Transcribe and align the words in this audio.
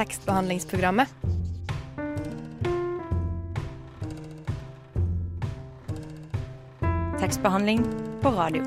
tekstbehandlingsprogrammet. 0.00 1.08
Tekstbehandling 7.20 7.84
på 8.22 8.30
radio. 8.30 8.62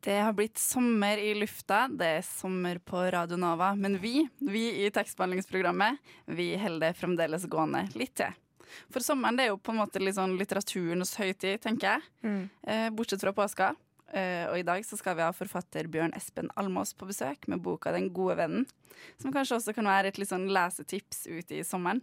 Det 0.00 0.16
har 0.18 0.32
blitt 0.32 0.58
sommer 0.58 1.18
i 1.18 1.34
lufta, 1.34 1.88
det 1.88 2.06
er 2.06 2.22
sommer 2.26 2.78
på 2.78 2.98
Radio 3.14 3.36
Nova. 3.36 3.76
Men 3.78 3.98
vi, 3.98 4.26
vi 4.38 4.86
i 4.86 4.90
tekstbehandlingsprogrammet, 4.90 6.02
vi 6.26 6.56
holder 6.58 6.88
det 6.88 6.98
fremdeles 6.98 7.46
gående 7.46 7.86
litt 7.94 8.18
til. 8.18 8.39
For 8.90 9.04
sommeren 9.04 9.38
det 9.38 9.46
er 9.46 9.52
jo 9.54 9.60
på 9.60 9.74
en 9.74 9.80
måte 9.82 10.02
litt 10.02 10.18
sånn 10.18 10.36
litteraturens 10.40 11.16
høytid, 11.20 11.60
tenker 11.64 11.96
jeg. 11.96 12.48
Eh, 12.66 12.88
bortsett 12.94 13.24
fra 13.24 13.34
påska. 13.36 13.74
Eh, 14.10 14.46
og 14.50 14.58
i 14.58 14.66
dag 14.66 14.82
så 14.86 14.98
skal 14.98 15.14
vi 15.18 15.22
ha 15.22 15.30
forfatter 15.34 15.86
Bjørn 15.90 16.14
Espen 16.18 16.50
Almås 16.58 16.92
på 16.98 17.06
besøk 17.06 17.46
med 17.48 17.62
boka 17.62 17.92
'Den 17.92 18.12
gode 18.12 18.36
vennen'. 18.36 18.66
Som 19.18 19.32
kanskje 19.32 19.56
også 19.56 19.74
kan 19.74 19.86
være 19.86 20.08
et 20.08 20.18
litt 20.18 20.28
sånn 20.28 20.50
lesetips 20.50 21.26
ute 21.26 21.60
i 21.60 21.62
sommeren. 21.62 22.02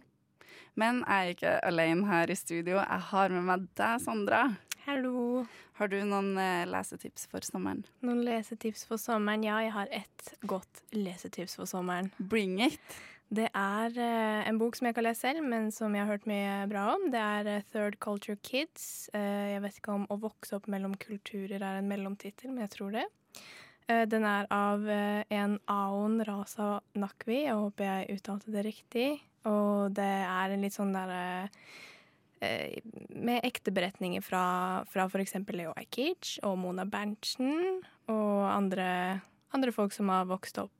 Men 0.74 1.04
jeg 1.06 1.26
er 1.26 1.34
ikke 1.34 1.52
alene 1.66 2.06
her 2.06 2.30
i 2.30 2.34
studio. 2.34 2.76
Jeg 2.76 3.00
har 3.10 3.28
med 3.28 3.44
meg 3.44 3.68
deg, 3.76 4.00
Sandra. 4.00 4.56
Hallo. 4.86 5.46
Har 5.76 5.88
du 5.88 5.98
noen 6.02 6.32
eh, 6.38 6.64
lesetips 6.66 7.26
for 7.26 7.44
sommeren? 7.44 7.84
Noen 8.00 8.24
lesetips 8.24 8.86
for 8.88 8.96
sommeren? 8.96 9.44
Ja, 9.44 9.58
jeg 9.60 9.72
har 9.72 9.88
ett 9.92 10.34
godt 10.46 10.82
lesetips 10.96 11.56
for 11.56 11.66
sommeren. 11.66 12.10
Bring 12.18 12.60
it! 12.64 12.80
Det 13.28 13.50
er 13.52 13.92
eh, 14.00 14.46
en 14.48 14.56
bok 14.56 14.76
som 14.76 14.86
jeg 14.86 14.94
ikke 14.94 15.02
har 15.02 15.10
lest 15.10 15.24
selv, 15.26 15.44
men 15.44 15.68
som 15.74 15.92
jeg 15.92 16.00
har 16.00 16.14
hørt 16.14 16.28
mye 16.28 16.62
bra 16.70 16.86
om. 16.94 17.10
Det 17.12 17.20
er 17.20 17.50
eh, 17.52 17.66
Third 17.74 17.98
Culture 18.00 18.38
Kids. 18.40 19.10
Eh, 19.12 19.52
jeg 19.52 19.62
vet 19.64 19.80
ikke 19.80 19.96
om 19.98 20.06
'Å 20.08 20.16
vokse 20.22 20.56
opp 20.56 20.68
mellom 20.72 20.94
kulturer' 20.96 21.60
er 21.60 21.80
en 21.82 21.90
mellomtittel, 21.90 22.54
men 22.54 22.64
jeg 22.64 22.72
tror 22.78 22.96
det. 22.96 23.06
Den 23.88 24.24
er 24.28 24.44
av 24.52 24.82
en 24.84 25.54
Aon 25.66 26.20
Rasa 26.20 26.82
Nakwi, 26.92 27.46
jeg 27.46 27.56
håper 27.56 27.84
jeg 27.86 28.18
uttalte 28.18 28.52
det 28.52 28.64
riktig. 28.66 29.22
Og 29.48 29.94
det 29.96 30.04
er 30.28 30.52
en 30.52 30.60
litt 30.60 30.76
sånn 30.76 30.92
derre 30.92 31.48
med 33.16 33.46
ekte 33.48 33.72
beretninger 33.72 34.20
fra, 34.20 34.84
fra 34.92 35.08
f.eks. 35.08 35.40
Leo 35.56 35.72
Ajkic 35.72 36.36
og 36.44 36.58
Mona 36.60 36.84
Berntsen 36.84 37.80
og 38.12 38.44
andre, 38.44 39.22
andre 39.56 39.72
folk 39.72 39.96
som 39.96 40.12
har 40.12 40.28
vokst 40.28 40.60
opp, 40.60 40.77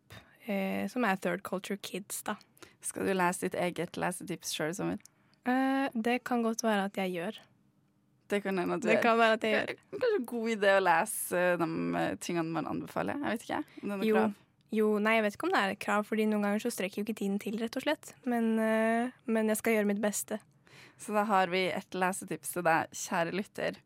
eh, 0.49 0.87
som 0.91 1.05
er 1.07 1.21
third 1.23 1.45
culture 1.47 1.79
kids, 1.83 2.23
da. 2.27 2.37
Skal 2.85 3.07
du 3.09 3.15
lese 3.17 3.47
ditt 3.47 3.57
eget 3.59 3.99
lesetips 4.01 4.53
sjøl 4.57 4.75
sommer? 4.77 4.99
Eh, 5.49 5.89
det 5.95 6.23
kan 6.29 6.43
godt 6.45 6.63
være 6.67 6.89
at 6.89 6.99
jeg 7.01 7.15
gjør. 7.17 7.39
Det 8.29 8.43
kan 8.45 8.59
hende 8.61 8.77
at 8.77 8.83
du 8.85 8.89
Det 8.91 8.99
kan 9.01 9.17
være 9.19 9.39
at 9.39 9.45
jeg 9.47 9.55
gjør. 9.57 9.79
Kanskje 9.95 10.11
en 10.19 10.27
god 10.29 10.51
idé 10.53 10.75
å 10.77 10.83
lese 10.85 11.39
eh, 11.39 11.57
de 11.63 11.69
eh, 12.03 12.11
tingene 12.21 12.53
man 12.59 12.69
anbefaler. 12.69 13.17
Jeg 13.25 13.35
vet 13.39 13.47
ikke. 13.49 13.63
Om 13.83 13.89
det 13.89 13.95
er 13.95 13.97
noe 14.03 14.09
Jo. 14.11 14.15
krav. 14.21 14.37
Jo, 14.69 14.87
nei, 15.01 15.15
jeg 15.17 15.25
vet 15.25 15.37
ikke 15.39 15.47
om 15.49 15.53
det 15.55 15.61
er 15.65 15.71
et 15.73 15.81
krav, 15.81 16.03
fordi 16.05 16.27
noen 16.29 16.43
ganger 16.45 16.61
så 16.61 16.71
strekker 16.75 17.01
jo 17.01 17.07
ikke 17.07 17.17
tiden 17.23 17.39
til, 17.41 17.55
rett 17.57 17.77
og 17.81 17.87
slett. 17.87 18.11
Men, 18.29 18.51
eh, 18.61 19.15
men 19.25 19.49
jeg 19.49 19.57
skal 19.63 19.79
gjøre 19.79 19.89
mitt 19.89 20.03
beste. 20.03 20.37
Så 21.01 21.15
da 21.17 21.23
har 21.25 21.49
vi 21.49 21.63
et 21.73 21.97
lesetips 21.97 22.53
til 22.53 22.67
deg, 22.67 22.91
kjære 22.93 23.33
lytter. 23.33 23.79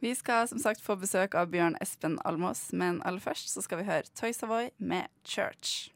Vi 0.00 0.14
skal 0.14 0.48
som 0.48 0.58
sagt 0.62 0.82
få 0.82 0.94
besøk 0.94 1.34
av 1.34 1.48
Bjørn 1.50 1.74
Espen 1.82 2.20
Almås, 2.28 2.68
men 2.70 3.00
aller 3.02 3.22
først 3.22 3.50
så 3.50 3.62
skal 3.64 3.80
vi 3.80 3.88
høre 3.88 4.06
Toy 4.14 4.30
Savoy 4.30 4.70
med 4.78 5.10
'Church'. 5.26 5.90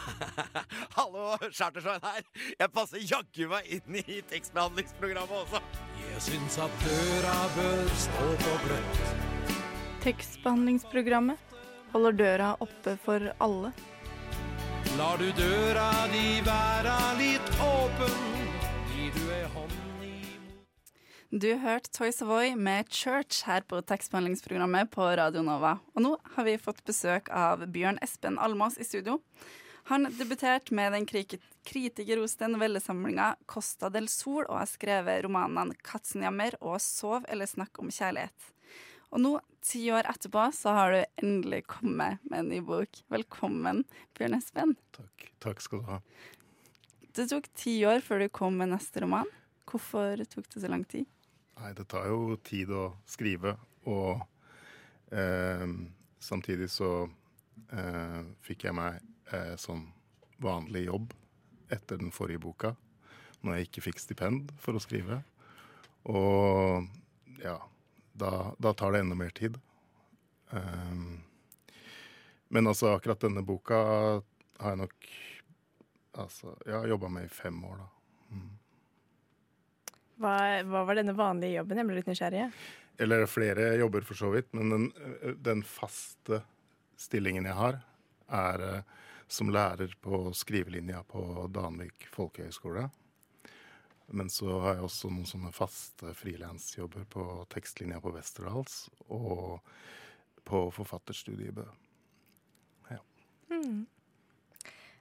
Hallo, 0.98 1.38
Chartersveien 1.52 2.04
her. 2.04 2.22
Jeg 2.60 2.72
passer 2.74 3.00
jaggu 3.00 3.48
meg 3.48 3.68
inn 3.78 3.96
i 4.02 4.20
tekstbehandlingsprogrammet 4.28 5.36
også. 5.44 5.62
Jeg 6.10 6.24
syns 6.26 6.58
at 6.60 6.84
døra 6.84 7.36
bør 7.56 7.94
stå 8.04 8.26
på 8.44 8.56
gløtt. 8.66 9.00
Tekstbehandlingsprogrammet 10.04 11.56
holder 11.94 12.12
døra 12.12 12.50
oppe 12.60 12.96
for 13.04 13.32
alle. 13.40 13.72
Lar 14.98 15.16
du 15.16 15.30
døra 15.32 15.90
di 16.12 16.40
være 16.44 16.96
litt 17.20 17.50
åpen, 17.64 18.39
Du 21.30 21.46
hørte 21.62 21.92
Toys 21.94 22.16
Avoy 22.24 22.56
med 22.58 22.88
'Church' 22.88 23.44
her 23.46 23.60
på 23.62 23.78
tekstbehandlingsprogrammet 23.86 24.90
på 24.90 25.04
Radio 25.16 25.44
Nova. 25.46 25.76
Og 25.94 26.02
nå 26.02 26.16
har 26.34 26.44
vi 26.44 26.56
fått 26.58 26.80
besøk 26.84 27.28
av 27.30 27.62
Bjørn 27.70 28.00
Espen 28.02 28.34
Almås 28.34 28.78
i 28.82 28.84
studio. 28.84 29.20
Han 29.84 30.08
debuterte 30.18 30.74
med 30.74 30.92
den 30.92 31.06
kri- 31.06 31.38
kritikerroste 31.62 32.48
novellesamlinga 32.50 33.36
'Costa 33.46 33.92
del 33.92 34.08
Sol' 34.08 34.48
og 34.48 34.58
har 34.58 34.66
skrevet 34.66 35.22
romanene 35.22 35.76
'Katzenjammer' 35.78 36.56
og 36.60 36.80
'Sov 36.80 37.24
eller 37.28 37.46
snakk 37.46 37.78
om 37.78 37.90
kjærlighet'. 37.90 38.50
Og 39.12 39.20
nå, 39.20 39.40
ti 39.62 39.86
år 39.86 40.10
etterpå, 40.10 40.50
så 40.52 40.74
har 40.74 40.90
du 40.90 41.04
endelig 41.22 41.62
kommet 41.68 42.18
med 42.28 42.38
en 42.40 42.48
ny 42.48 42.58
bok. 42.60 42.88
Velkommen, 43.08 43.84
Bjørn 44.18 44.34
Espen. 44.34 44.76
Takk. 44.90 45.30
Takk 45.38 45.60
skal 45.60 45.78
du 45.78 45.84
ha. 45.84 46.00
Det 47.14 47.30
tok 47.30 47.46
ti 47.54 47.84
år 47.84 48.00
før 48.00 48.18
du 48.18 48.28
kom 48.28 48.58
med 48.58 48.70
neste 48.70 49.00
roman. 49.00 49.26
Hvorfor 49.64 50.16
tok 50.26 50.50
det 50.50 50.62
så 50.62 50.68
lang 50.68 50.84
tid? 50.84 51.06
Nei, 51.60 51.74
det 51.76 51.84
tar 51.92 52.06
jo 52.08 52.38
tid 52.40 52.70
å 52.72 52.86
skrive, 53.04 53.52
og 53.84 54.22
eh, 55.12 55.64
samtidig 56.16 56.70
så 56.72 56.90
eh, 57.04 58.20
fikk 58.40 58.64
jeg 58.64 58.76
meg 58.78 58.96
eh, 59.34 59.52
sånn 59.60 59.82
vanlig 60.40 60.86
jobb 60.86 61.12
etter 61.68 62.00
den 62.00 62.14
forrige 62.16 62.40
boka, 62.46 62.72
når 63.44 63.58
jeg 63.58 63.68
ikke 63.68 63.84
fikk 63.90 64.00
stipend 64.00 64.54
for 64.60 64.76
å 64.78 64.80
skrive. 64.80 65.20
Og 66.08 66.88
ja, 67.44 67.58
da, 68.16 68.32
da 68.56 68.72
tar 68.72 68.96
det 68.96 69.04
enda 69.04 69.18
mer 69.20 69.36
tid. 69.36 69.60
Um, 70.50 71.20
men 72.48 72.72
altså, 72.72 72.94
akkurat 72.96 73.20
denne 73.20 73.44
boka 73.46 73.76
har 74.60 74.72
jeg 74.72 74.80
nok 74.80 75.12
altså, 76.24 76.56
jobba 76.66 77.12
med 77.12 77.28
i 77.28 77.32
fem 77.32 77.60
år, 77.68 77.84
da. 77.84 77.90
Hva, 80.20 80.36
hva 80.68 80.84
var 80.84 80.98
denne 81.00 81.16
vanlige 81.16 81.58
jobben? 81.58 81.80
Jeg 81.80 81.88
ble 81.88 81.98
litt 81.98 82.10
nysgjerrig. 82.10 82.48
Eller 83.00 83.24
flere 83.30 83.70
jobber 83.80 84.04
for 84.04 84.18
så 84.18 84.32
vidt, 84.34 84.50
men 84.56 84.72
den, 84.74 84.88
den 85.40 85.62
faste 85.64 86.42
stillingen 87.00 87.48
jeg 87.48 87.56
har, 87.56 87.78
er 88.28 88.64
eh, 88.66 88.96
som 89.30 89.52
lærer 89.54 89.94
på 90.04 90.26
skrivelinja 90.36 91.00
på 91.08 91.22
Danvik 91.54 92.08
folkehøgskole. 92.12 92.88
Men 94.10 94.30
så 94.32 94.58
har 94.64 94.76
jeg 94.76 94.88
også 94.88 95.10
noen 95.14 95.28
sånne 95.28 95.52
faste 95.54 96.12
frilansjobber 96.18 97.06
på 97.08 97.26
tekstlinja 97.54 98.00
på 98.02 98.12
Westerdals 98.16 98.88
og 99.06 99.62
på 100.44 100.64
forfatterstudiet 100.74 101.52
i 101.52 101.56
Bø. 101.60 101.68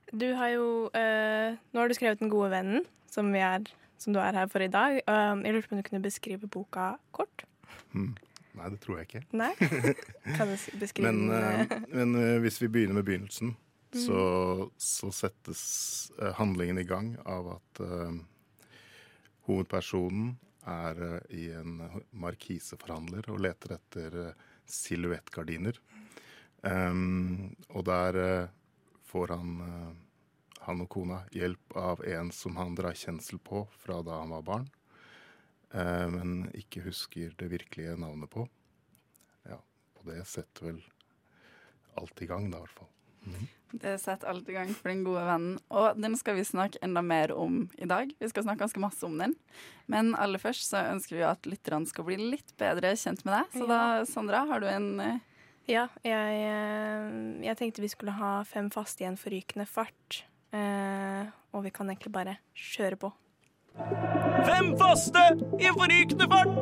Du 0.09 0.25
har 0.33 0.49
jo 0.55 0.89
øh, 0.89 1.57
Nå 1.71 1.79
har 1.79 1.87
du 1.87 1.93
skrevet 1.93 2.19
'Den 2.19 2.29
gode 2.29 2.49
vennen', 2.51 2.85
som, 3.05 3.33
vi 3.33 3.39
er, 3.39 3.65
som 4.01 4.15
du 4.15 4.19
er 4.23 4.37
her 4.37 4.49
for 4.51 4.63
i 4.63 4.71
dag. 4.71 4.99
Um, 5.07 5.43
jeg 5.45 5.55
lurte 5.55 5.69
på 5.69 5.77
om 5.77 5.81
du 5.81 5.87
kunne 5.87 6.03
beskrive 6.03 6.49
boka 6.51 6.91
kort? 7.15 7.45
Nei, 7.93 8.69
det 8.73 8.79
tror 8.83 8.99
jeg 8.99 9.09
ikke. 9.09 9.23
Nei? 9.37 9.51
Kan 10.37 10.51
du 10.51 10.55
beskrive 10.81 11.11
Men, 11.11 11.29
den? 11.31 11.63
eh, 11.69 11.85
men 11.97 12.15
eh, 12.19 12.35
hvis 12.43 12.59
vi 12.63 12.71
begynner 12.71 12.99
med 12.99 13.07
begynnelsen, 13.07 13.55
så, 13.95 14.23
så 14.77 15.09
settes 15.15 15.63
eh, 16.19 16.33
handlingen 16.37 16.77
i 16.77 16.85
gang 16.85 17.15
av 17.25 17.55
at 17.55 17.81
uh, 17.81 18.19
hovedpersonen 19.47 20.35
er 20.69 20.99
uh, 21.01 21.15
i 21.33 21.47
en 21.57 21.79
markiseforhandler 22.21 23.31
og 23.33 23.41
leter 23.41 23.73
etter 23.79 24.19
uh, 24.27 24.45
silhuettgardiner. 24.69 25.79
Um, 26.61 27.55
og 27.69 27.85
der 27.87 28.17
eh, 28.19 28.47
får 29.07 29.31
han, 29.33 29.51
eh, 29.63 29.91
han 30.67 30.83
og 30.83 30.89
kona 30.91 31.21
hjelp 31.35 31.75
av 31.79 32.03
en 32.05 32.31
som 32.35 32.57
han 32.59 32.75
drar 32.77 32.97
kjensel 32.97 33.39
på 33.39 33.65
fra 33.79 34.01
da 34.05 34.19
han 34.21 34.33
var 34.35 34.45
barn, 34.47 34.69
eh, 35.71 36.07
men 36.11 36.49
ikke 36.57 36.85
husker 36.87 37.35
det 37.39 37.51
virkelige 37.51 37.97
navnet 37.99 38.31
på. 38.33 38.47
Ja, 39.47 39.59
og 39.97 40.09
det 40.09 40.21
setter 40.29 40.71
vel 40.71 40.83
alt 41.99 42.21
i 42.21 42.29
gang, 42.29 42.51
da, 42.51 42.59
i 42.59 42.67
hvert 42.67 42.81
fall. 42.81 42.93
Det 43.69 43.99
setter 44.01 44.31
alt 44.31 44.47
i 44.49 44.55
gang 44.55 44.71
for 44.73 44.89
den 44.89 45.03
gode 45.05 45.21
vennen. 45.27 45.57
Og 45.69 45.97
den 46.01 46.15
skal 46.17 46.39
vi 46.39 46.45
snakke 46.47 46.79
enda 46.85 47.03
mer 47.05 47.33
om 47.35 47.67
i 47.77 47.85
dag. 47.89 48.09
Vi 48.17 48.29
skal 48.31 48.45
snakke 48.45 48.63
ganske 48.63 48.81
masse 48.81 49.05
om 49.05 49.19
den. 49.21 49.35
Men 49.91 50.15
aller 50.17 50.41
først 50.41 50.71
så 50.71 50.81
ønsker 50.89 51.19
vi 51.19 51.27
at 51.27 51.49
lytterne 51.49 51.89
skal 51.89 52.07
bli 52.07 52.17
litt 52.17 52.55
bedre 52.61 52.95
kjent 52.97 53.21
med 53.27 53.35
deg. 53.35 53.59
Så 53.59 53.69
da, 53.69 53.81
Sandra, 54.09 54.45
har 54.49 54.63
du 54.63 54.69
en 54.71 54.89
eh, 55.03 55.19
Ja, 55.69 55.85
jeg, 56.01 56.41
eh, 56.49 57.19
jeg 57.45 57.59
tenkte 57.59 57.85
vi 57.85 57.91
skulle 57.93 58.17
ha 58.17 58.39
fem 58.49 58.71
faste 58.73 59.05
i 59.05 59.09
en 59.09 59.19
forrykende 59.19 59.67
fart. 59.69 60.23
Eh, 60.55 61.29
og 61.53 61.65
vi 61.65 61.71
kan 61.73 61.89
egentlig 61.89 62.11
bare 62.13 62.37
kjøre 62.57 62.99
på. 62.99 63.11
Fem 64.47 64.71
faste 64.79 65.23
i 65.59 65.71
forrykende 65.75 66.29
fart! 66.31 66.55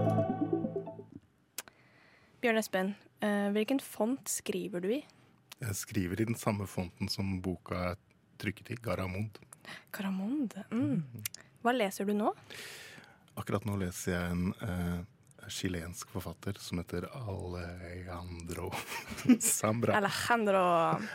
Bjørn 2.43 2.59
Espen, 2.61 2.95
eh, 3.25 3.47
hvilken 3.55 3.79
font 3.81 4.29
skriver 4.29 4.83
du 4.83 4.91
i? 4.99 5.03
Jeg 5.57 5.75
skriver 5.75 6.21
i 6.21 6.27
den 6.29 6.37
samme 6.37 6.67
fonten 6.69 7.09
som 7.09 7.39
boka 7.41 7.93
er 7.93 8.01
trykket 8.37 8.75
i, 8.75 8.81
Garamond. 8.83 9.39
Garamond. 9.95 10.53
Mm. 10.69 11.01
Hva 11.65 11.73
leser 11.73 12.05
du 12.05 12.13
nå? 12.13 12.35
akkurat 13.37 13.65
nå 13.67 13.77
leser 13.81 14.13
jeg 14.15 14.33
en 14.33 14.45
eh, 14.65 14.99
chilensk 15.49 16.09
forfatter 16.11 16.57
som 16.59 16.79
heter 16.81 17.05
Alejandro 17.13 18.71
Sambra. 19.39 19.95
Alejandro. 19.97 20.61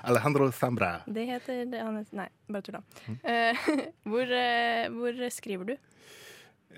Alejandro 0.03 0.51
Sambra. 0.53 1.03
Det 1.07 1.25
heter 1.29 1.65
det 1.71 1.81
han 1.83 1.97
heter 2.01 2.17
Nei, 2.23 2.29
bare 2.49 2.63
tulla. 2.67 2.83
Mm. 3.07 3.19
Uh, 3.25 3.73
hvor, 4.13 4.33
uh, 4.37 4.87
hvor 4.97 5.21
skriver 5.35 5.73
du? 5.73 5.75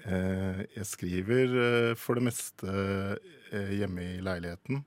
Uh, 0.05 0.65
jeg 0.75 0.87
skriver 0.91 1.95
for 2.01 2.19
det 2.19 2.27
meste 2.31 2.75
hjemme 3.79 4.03
i 4.17 4.19
leiligheten. 4.25 4.83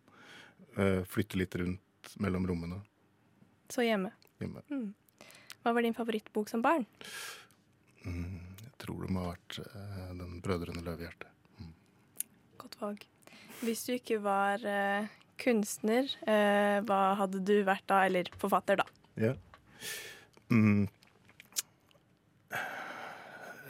Flytter 1.10 1.40
litt 1.42 1.56
rundt 1.58 2.12
mellom 2.22 2.44
rommene 2.46 2.82
Så 3.74 3.82
hjemme. 3.82 4.12
hjemme. 4.38 4.62
Hva 5.64 5.74
var 5.74 5.82
din 5.82 5.96
favorittbok 5.98 6.52
som 6.52 6.62
barn? 6.62 6.86
Mm, 8.06 8.38
jeg 8.62 8.76
tror 8.84 9.02
det 9.08 9.10
må 9.16 9.24
ha 9.26 9.32
vært 9.32 9.58
den 10.20 10.38
'Brødrene 10.44 10.84
Løvehjerte'. 10.86 11.32
Godt 12.78 12.82
valg. 12.82 13.06
Hvis 13.64 13.84
du 13.88 13.94
ikke 13.96 14.20
var 14.22 14.62
eh, 14.70 15.08
kunstner, 15.42 16.10
eh, 16.30 16.78
hva 16.86 17.00
hadde 17.18 17.42
du 17.46 17.56
vært 17.66 17.86
da? 17.90 18.04
Eller 18.06 18.30
forfatter, 18.38 18.78
da? 18.84 18.86
Ja. 19.18 19.34
Mm. 20.54 20.86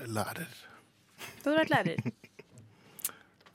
Lærer. 0.08 0.52
Du 1.44 1.50
hadde 1.50 1.60
vært 1.64 1.74
lærer. 1.76 2.08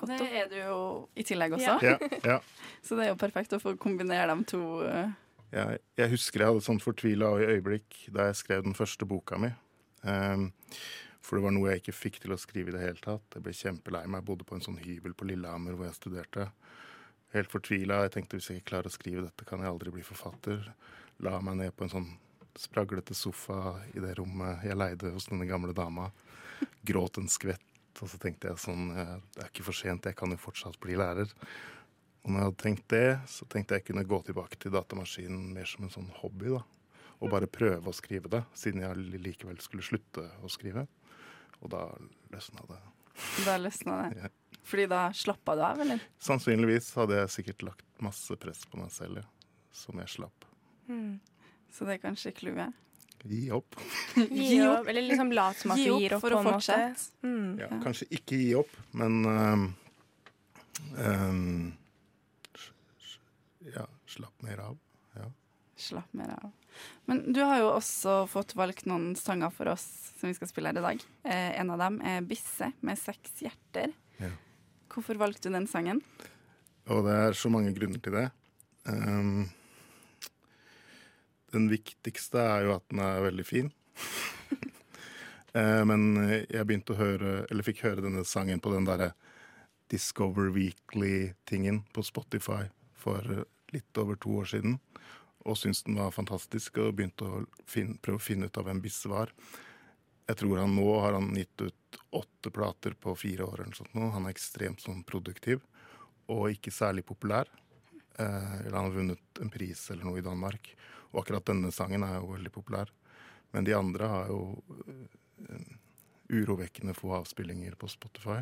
Det 0.03 0.17
er 0.35 0.49
du 0.51 0.57
jo 0.59 0.77
i 1.15 1.23
tillegg 1.23 1.53
også. 1.55 1.77
Ja. 1.87 1.93
Ja. 2.27 2.39
Så 2.83 2.97
det 2.99 3.05
er 3.05 3.13
jo 3.13 3.19
perfekt 3.21 3.53
å 3.55 3.61
få 3.63 3.77
kombinere 3.79 4.35
de 4.35 4.45
to. 4.51 4.63
eh, 4.83 5.13
Jeg, 5.55 5.79
jeg 6.01 6.11
husker 6.11 6.43
jeg 6.43 6.49
hadde 6.51 6.59
et 6.59 6.67
sånt 6.67 6.83
fortvila 6.83 7.29
øyeblikk 7.39 8.09
da 8.11 8.27
jeg 8.33 8.41
skrev 8.41 8.65
den 8.67 8.75
første 8.75 9.07
boka 9.07 9.39
mi. 9.39 9.53
Ehm, 10.03 10.49
for 11.23 11.39
det 11.39 11.45
var 11.45 11.55
noe 11.55 11.71
jeg 11.71 11.83
ikke 11.83 11.95
fikk 11.95 12.19
til 12.25 12.35
å 12.35 12.41
skrive 12.41 12.73
i 12.73 12.75
det 12.75 12.83
hele 12.83 13.03
tatt. 13.03 13.37
Jeg 13.37 13.45
ble 13.47 13.55
kjempelei 13.55 14.03
meg. 14.09 14.21
Jeg 14.21 14.29
bodde 14.33 14.47
på 14.49 14.57
en 14.57 14.65
sånn 14.65 14.81
hybel 14.83 15.15
på 15.15 15.29
Lillehammer 15.31 15.77
hvor 15.79 15.87
jeg 15.87 15.99
studerte. 16.01 16.49
Helt 17.33 17.53
fortvila. 17.53 18.01
Jeg 18.05 18.15
tenkte 18.17 18.39
hvis 18.39 18.51
jeg 18.51 18.61
ikke 18.61 18.73
klarer 18.73 18.91
å 18.91 18.95
skrive 18.97 19.25
dette, 19.29 19.47
kan 19.49 19.63
jeg 19.63 19.71
aldri 19.71 19.95
bli 19.95 20.03
forfatter. 20.07 20.67
La 21.23 21.39
meg 21.45 21.61
ned 21.61 21.77
på 21.79 21.87
en 21.87 21.93
sånn 21.95 22.09
spraglete 22.59 23.15
sofa 23.17 23.79
i 23.95 24.03
det 24.03 24.17
rommet 24.19 24.67
jeg 24.67 24.77
leide 24.77 25.13
hos 25.15 25.31
denne 25.31 25.47
gamle 25.49 25.73
dama. 25.77 26.11
Gråt 26.85 27.23
en 27.23 27.31
skvett. 27.31 27.69
Og 28.01 28.09
så 28.09 28.19
tenkte 28.19 28.49
jeg 28.49 28.57
sånn 28.59 28.87
Det 28.91 29.43
er 29.45 29.51
ikke 29.51 29.67
for 29.67 29.77
sent, 29.77 30.07
jeg 30.09 30.17
kan 30.17 30.33
jo 30.33 30.41
fortsatt 30.41 30.79
bli 30.83 30.97
lærer. 30.99 31.29
Og 32.23 32.31
når 32.31 32.39
jeg 32.39 32.49
hadde 32.49 32.63
tenkt 32.63 32.87
det, 32.93 33.07
så 33.31 33.47
tenkte 33.51 33.79
jeg 33.79 33.87
kunne 33.89 34.07
gå 34.07 34.19
tilbake 34.27 34.59
til 34.59 34.75
datamaskinen 34.75 35.51
mer 35.55 35.69
som 35.69 35.87
en 35.87 35.93
sånn 35.93 36.11
hobby. 36.21 36.55
da. 36.55 36.63
Og 37.23 37.31
bare 37.31 37.51
prøve 37.51 37.91
å 37.91 37.95
skrive 37.95 38.31
det, 38.31 38.43
siden 38.59 38.83
jeg 38.83 39.23
likevel 39.23 39.59
skulle 39.63 39.87
slutte 39.87 40.25
å 40.43 40.51
skrive. 40.51 40.87
Og 41.62 41.70
da 41.70 41.82
løsna 42.35 42.64
det. 42.69 42.79
Da 43.47 43.56
løsna 43.61 43.99
det. 44.11 44.23
Ja. 44.25 44.31
Fordi 44.67 44.87
da 44.91 45.00
slappa 45.14 45.55
du 45.59 45.62
av, 45.67 45.81
eller? 45.82 46.00
Sannsynligvis 46.23 46.93
hadde 46.99 47.17
jeg 47.20 47.31
sikkert 47.35 47.62
lagt 47.70 47.87
masse 48.03 48.37
press 48.41 48.64
på 48.70 48.79
meg 48.81 48.91
selv. 48.94 49.23
Som 49.73 49.99
jeg 50.03 50.11
slapp. 50.12 50.44
Så 51.73 51.87
det 51.88 51.94
er 51.97 52.00
kanskje 52.03 52.32
clouet. 52.37 52.75
Gi 53.25 53.44
opp. 53.55 53.76
Gi 54.17 54.59
opp. 54.67 54.88
Eller 54.91 55.06
liksom 55.06 55.31
lat 55.32 55.56
som 55.61 55.73
at 55.73 55.79
du 55.81 55.85
gir 56.03 56.17
opp, 56.17 56.20
for 56.25 56.35
å 56.37 56.43
fortsette. 56.44 57.06
Mm. 57.23 57.53
Ja, 57.62 57.69
kanskje 57.85 58.08
ikke 58.19 58.38
gi 58.41 58.50
opp, 58.58 58.73
men 58.99 59.20
ehm, 59.31 59.62
ehm, 60.99 61.73
s- 62.58 62.73
s- 62.99 63.19
Ja, 63.76 63.87
slapp 64.11 64.43
mer 64.43 64.58
av. 64.67 64.79
Slapp 65.82 66.12
mer 66.14 66.37
av. 66.37 66.50
Men 67.11 67.25
du 67.34 67.40
har 67.43 67.58
jo 67.58 67.73
også 67.73 68.23
fått 68.31 68.55
valgt 68.58 68.87
noen 68.87 69.12
sanger 69.19 69.50
for 69.55 69.73
oss 69.73 69.84
som 70.20 70.31
vi 70.31 70.37
skal 70.37 70.50
spille 70.50 70.70
her 70.70 70.79
i 70.79 70.84
dag. 70.84 71.00
Eh, 71.26 71.49
en 71.61 71.73
av 71.75 71.81
dem 71.82 71.99
er 72.06 72.23
'Bisse' 72.23 72.73
med 72.81 72.99
seks 72.99 73.43
hjerter. 73.43 73.90
Ja. 74.23 74.31
Hvorfor 74.93 75.19
valgte 75.19 75.50
du 75.50 75.56
den 75.56 75.67
sangen? 75.67 76.02
Og 76.87 77.05
det 77.06 77.17
er 77.17 77.38
så 77.38 77.50
mange 77.50 77.75
grunner 77.75 77.99
til 78.02 78.14
det. 78.14 78.29
Um, 78.87 79.50
den 81.52 81.69
viktigste 81.70 82.38
er 82.38 82.67
jo 82.67 82.76
at 82.76 82.87
den 82.90 83.02
er 83.02 83.26
veldig 83.26 83.46
fin. 83.46 83.73
uh, 85.56 85.82
men 85.90 86.46
jeg 86.46 86.67
begynte 86.67 86.94
å 86.94 87.00
høre, 87.00 87.46
eller 87.50 87.67
fikk 87.67 87.82
høre 87.87 88.05
denne 88.05 88.25
sangen 88.25 88.62
på 88.62 88.75
den 88.75 88.87
derre 88.87 89.12
Discover 89.90 90.55
Weekly-tingen 90.55 91.82
på 91.93 92.06
Spotify 92.06 92.70
for 92.94 93.26
litt 93.73 93.99
over 93.99 94.17
to 94.17 94.38
år 94.43 94.49
siden. 94.55 94.79
Og 95.43 95.59
syntes 95.59 95.83
den 95.87 95.99
var 95.99 96.15
fantastisk, 96.15 96.79
og 96.79 96.94
begynte 96.99 97.27
å 97.27 97.43
finne, 97.67 97.99
prøve 98.03 98.21
å 98.21 98.23
finne 98.23 98.47
ut 98.47 98.59
av 98.61 98.69
hvem 98.69 98.83
Bisse 98.85 99.11
var. 99.11 99.33
Jeg 100.29 100.39
tror 100.39 100.61
han 100.62 100.77
nå 100.77 100.87
har 101.03 101.17
han 101.17 101.33
gitt 101.35 101.65
ut 101.65 101.99
åtte 102.15 102.53
plater 102.55 102.94
på 102.94 103.15
fire 103.19 103.44
år. 103.44 103.65
eller 103.65 103.75
sånt. 103.75 103.93
Han 103.93 104.27
er 104.27 104.35
ekstremt 104.35 104.81
sånn 104.81 105.03
produktiv 105.05 105.65
og 106.31 106.53
ikke 106.55 106.71
særlig 106.71 107.05
populær. 107.05 107.50
Eh, 108.19 108.61
eller 108.61 108.77
han 108.77 108.87
har 108.87 108.97
vunnet 108.97 109.41
en 109.41 109.50
pris 109.50 109.91
eller 109.91 110.06
noe 110.06 110.21
i 110.21 110.25
Danmark. 110.25 110.73
Og 111.12 111.23
akkurat 111.23 111.50
denne 111.50 111.73
sangen 111.75 112.05
er 112.06 112.21
jo 112.21 112.33
veldig 112.33 112.53
populær. 112.55 112.93
Men 113.53 113.67
de 113.69 113.75
andre 113.77 114.09
har 114.09 114.31
jo 114.33 114.62
uh, 114.89 115.73
urovekkende 116.33 116.94
få 116.97 117.11
avspillinger 117.19 117.75
på 117.77 117.91
Spotify. 117.93 118.39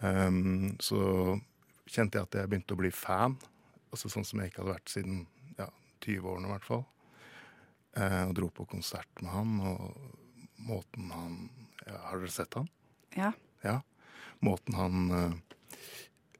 Um, 0.00 0.74
så 0.80 1.38
kjente 1.88 2.18
jeg 2.18 2.28
at 2.28 2.36
jeg 2.36 2.50
begynte 2.50 2.76
å 2.76 2.80
bli 2.82 2.90
fan. 2.92 3.38
Altså 3.88 4.12
sånn 4.12 4.26
som 4.28 4.42
jeg 4.42 4.52
ikke 4.52 4.60
hadde 4.60 4.74
vært 4.74 4.92
siden 4.92 5.22
20-årene 6.04 6.48
i 6.48 6.52
hvert 6.54 6.66
fall. 6.66 6.84
Eh, 7.98 8.22
og 8.28 8.34
dro 8.38 8.50
på 8.54 8.66
konsert 8.70 9.22
med 9.22 9.32
han, 9.34 9.54
og 9.66 10.60
måten 10.60 11.10
han 11.10 11.38
ja, 11.86 11.96
Har 12.10 12.20
dere 12.20 12.32
sett 12.34 12.54
han? 12.54 12.68
Ja. 13.16 13.32
Ja. 13.64 13.80
Måten 14.44 14.76
han 14.78 15.14
eh, 15.16 15.38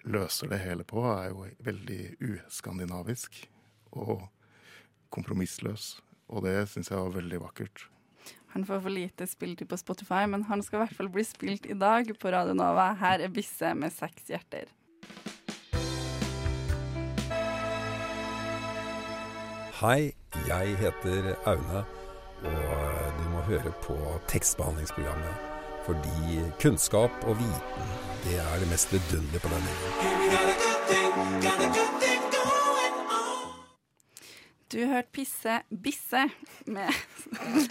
løser 0.07 0.51
det 0.53 0.61
hele 0.63 0.85
på, 0.87 1.03
er 1.11 1.33
jo 1.33 1.49
veldig 1.65 2.03
uskandinavisk 2.21 3.43
og 3.91 4.29
kompromissløs. 5.11 5.97
Og 6.31 6.45
det 6.47 6.55
syns 6.71 6.93
jeg 6.93 7.01
var 7.01 7.17
veldig 7.17 7.41
vakkert. 7.43 7.89
Han 8.55 8.65
får 8.67 8.83
for 8.83 8.95
lite 8.95 9.27
spilletid 9.31 9.69
på 9.71 9.79
Spotify, 9.79 10.25
men 10.31 10.45
han 10.49 10.63
skal 10.63 10.81
i 10.81 10.83
hvert 10.85 10.99
fall 10.99 11.11
bli 11.13 11.25
spilt 11.27 11.67
i 11.71 11.77
dag 11.79 12.09
på 12.19 12.33
Radio 12.35 12.55
Nova. 12.55 12.93
Her 12.99 13.23
er 13.23 13.31
'Bisse' 13.31 13.75
med 13.79 13.95
seks 13.95 14.31
hjerter. 14.31 14.71
Hei, 19.81 20.13
jeg 20.49 20.77
heter 20.77 21.35
Aune, 21.45 21.85
og 22.45 22.85
du 23.19 23.29
må 23.33 23.41
høre 23.41 23.73
på 23.83 23.97
tekstbehandlingsprogrammet. 24.29 25.35
Fordi 25.87 26.41
kunnskap 26.63 27.11
og 27.23 27.39
viten, 27.39 27.83
det 28.25 28.37
er 28.37 28.59
det 28.61 28.69
mest 28.69 28.93
vidunderlige 28.93 29.41
på 29.41 29.49
denne 29.49 29.71
jorden. 29.81 32.00
Du 34.71 34.79
hørte 34.87 35.11
pisse 35.11 35.57
bisse 35.71 36.21
med 36.71 36.93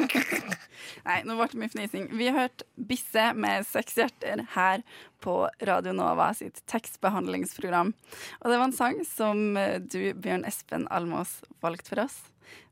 Nei, 1.06 1.22
nå 1.24 1.38
ble 1.38 1.48
det 1.52 1.60
mye 1.62 1.72
fnising. 1.72 2.10
Vi 2.12 2.28
har 2.28 2.36
hørt 2.36 2.64
Bisse 2.76 3.30
med 3.40 3.68
seks 3.68 3.96
hjerter 4.00 4.42
her 4.56 4.84
på 5.24 5.36
Radio 5.68 5.94
Nova 5.96 6.30
sitt 6.36 6.60
tekstbehandlingsprogram. 6.72 7.94
Og 8.42 8.52
det 8.52 8.58
var 8.58 8.66
en 8.68 8.76
sang 8.76 9.00
som 9.08 9.58
eh, 9.60 9.78
du, 9.80 10.12
Bjørn 10.16 10.44
Espen 10.48 10.88
Almås, 10.92 11.38
valgte 11.64 11.94
for 11.94 12.04
oss, 12.04 12.18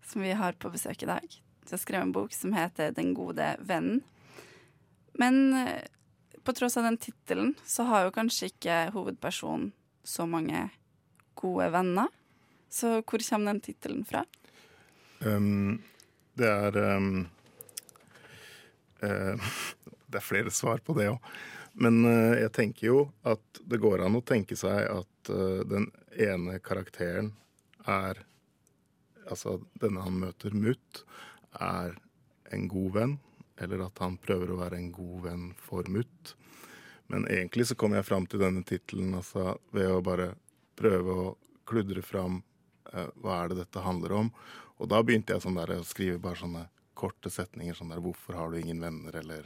som 0.07 0.25
vi 0.25 0.36
har 0.36 0.60
på 0.60 0.72
besøk 0.74 1.03
i 1.03 1.12
dag. 1.12 1.39
Du 1.67 1.75
har 1.75 1.84
skrevet 1.84 2.10
en 2.10 2.15
bok 2.15 2.36
som 2.36 2.55
heter 2.55 2.96
Den 2.96 3.13
gode 3.15 3.53
vennen. 3.63 4.03
Men 5.19 5.41
eh, 5.62 5.88
på 6.43 6.55
tross 6.55 6.77
av 6.79 6.88
den 6.88 7.00
tittelen, 7.00 7.55
så 7.65 7.88
har 7.88 8.07
jo 8.07 8.15
kanskje 8.15 8.51
ikke 8.51 8.81
hovedpersonen 8.96 9.72
så 10.07 10.27
mange 10.27 10.67
gode 11.39 11.72
venner. 11.72 12.12
Så 12.69 13.01
hvor 13.01 13.24
kommer 13.29 13.53
den 13.53 13.62
tittelen 13.63 14.05
fra? 14.05 14.24
Um, 15.19 15.81
det 16.38 16.50
er 16.51 16.77
um, 16.97 17.27
uh, 19.03 19.51
Det 20.07 20.19
er 20.19 20.24
flere 20.24 20.51
svar 20.53 20.79
på 20.86 20.95
det 20.97 21.09
òg. 21.12 21.31
Men 21.77 22.00
uh, 22.05 22.36
jeg 22.38 22.53
tenker 22.55 22.88
jo 22.89 23.00
at 23.27 23.62
det 23.65 23.81
går 23.81 24.05
an 24.05 24.17
å 24.17 24.25
tenke 24.25 24.57
seg 24.59 24.86
at 24.88 25.31
uh, 25.33 25.63
den 25.67 25.89
ene 26.15 26.59
karakteren 26.63 27.33
er 27.88 28.24
Altså 29.27 29.57
denne 29.75 30.00
han 30.05 30.21
møter, 30.21 30.53
Mutt, 30.55 31.01
er 31.59 31.97
en 32.55 32.67
god 32.71 32.93
venn. 32.95 33.15
Eller 33.59 33.81
at 33.83 34.00
han 34.00 34.15
prøver 34.24 34.53
å 34.53 34.59
være 34.62 34.77
en 34.79 34.91
god 34.95 35.17
venn 35.25 35.50
for 35.59 35.89
Mutt. 35.91 36.31
Men 37.12 37.25
egentlig 37.27 37.65
så 37.67 37.75
kom 37.75 37.95
jeg 37.97 38.07
fram 38.07 38.24
til 38.27 38.39
denne 38.39 38.63
tittelen 38.67 39.17
altså, 39.19 39.57
ved 39.75 39.91
å 39.91 40.00
bare 40.05 40.29
prøve 40.79 41.17
å 41.25 41.27
kludre 41.67 42.03
fram 42.07 42.39
hva 43.22 43.41
er 43.41 43.51
det 43.51 43.62
dette 43.63 43.84
handler 43.84 44.15
om. 44.22 44.32
Og 44.77 44.89
da 44.91 45.01
begynte 45.03 45.34
jeg 45.34 45.44
sånn 45.44 45.58
der, 45.58 45.77
å 45.79 45.88
skrive 45.88 46.22
bare 46.22 46.39
sånne 46.39 46.67
korte 46.98 47.29
setninger. 47.29 47.75
sånn 47.75 47.89
der, 47.89 48.01
'Hvorfor 48.01 48.36
har 48.36 48.51
du 48.51 48.60
ingen 48.60 48.82
venner?' 48.82 49.15
eller 49.15 49.46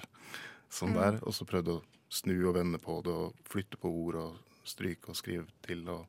sånn 0.69 0.93
der. 0.93 1.19
Og 1.24 1.33
så 1.33 1.45
prøvde 1.45 1.79
å 1.79 1.83
snu 2.10 2.48
og 2.48 2.55
vende 2.55 2.77
på 2.77 3.01
det 3.03 3.12
og 3.12 3.36
flytte 3.45 3.77
på 3.77 3.89
ord 3.89 4.15
og 4.15 4.38
stryke 4.63 5.10
og 5.10 5.15
skrive 5.15 5.48
til. 5.62 5.88
Og, 5.89 6.07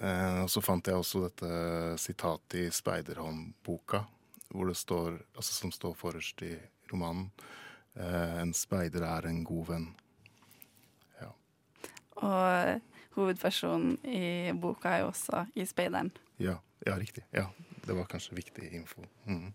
eh, 0.00 0.42
og 0.42 0.48
så 0.48 0.62
fant 0.62 0.86
jeg 0.86 0.94
også 0.94 1.28
dette 1.28 1.98
sitatet 1.98 2.54
i 2.54 2.70
Speiderhåndboka, 2.70 4.06
hvor 4.50 4.66
det 4.66 4.76
står, 4.76 5.22
altså 5.36 5.52
som 5.52 5.70
står 5.70 5.94
forrest 5.94 6.42
i 6.42 6.58
romanen. 6.92 7.30
Eh, 7.96 8.40
'En 8.40 8.52
speider 8.52 9.02
er 9.02 9.28
en 9.28 9.44
god 9.44 9.66
venn'. 9.66 9.94
Og 12.22 12.80
hovedpersonen 13.16 13.96
i 14.06 14.52
boka 14.58 14.94
er 14.94 15.02
jo 15.02 15.10
også 15.10 15.46
i 15.58 15.66
speideren. 15.66 16.12
Ja, 16.42 16.58
ja, 16.86 16.96
riktig. 16.98 17.24
Ja, 17.30 17.50
det 17.86 17.92
var 17.92 18.08
kanskje 18.10 18.34
viktig 18.34 18.72
info. 18.74 19.04
Mm. 19.24 19.52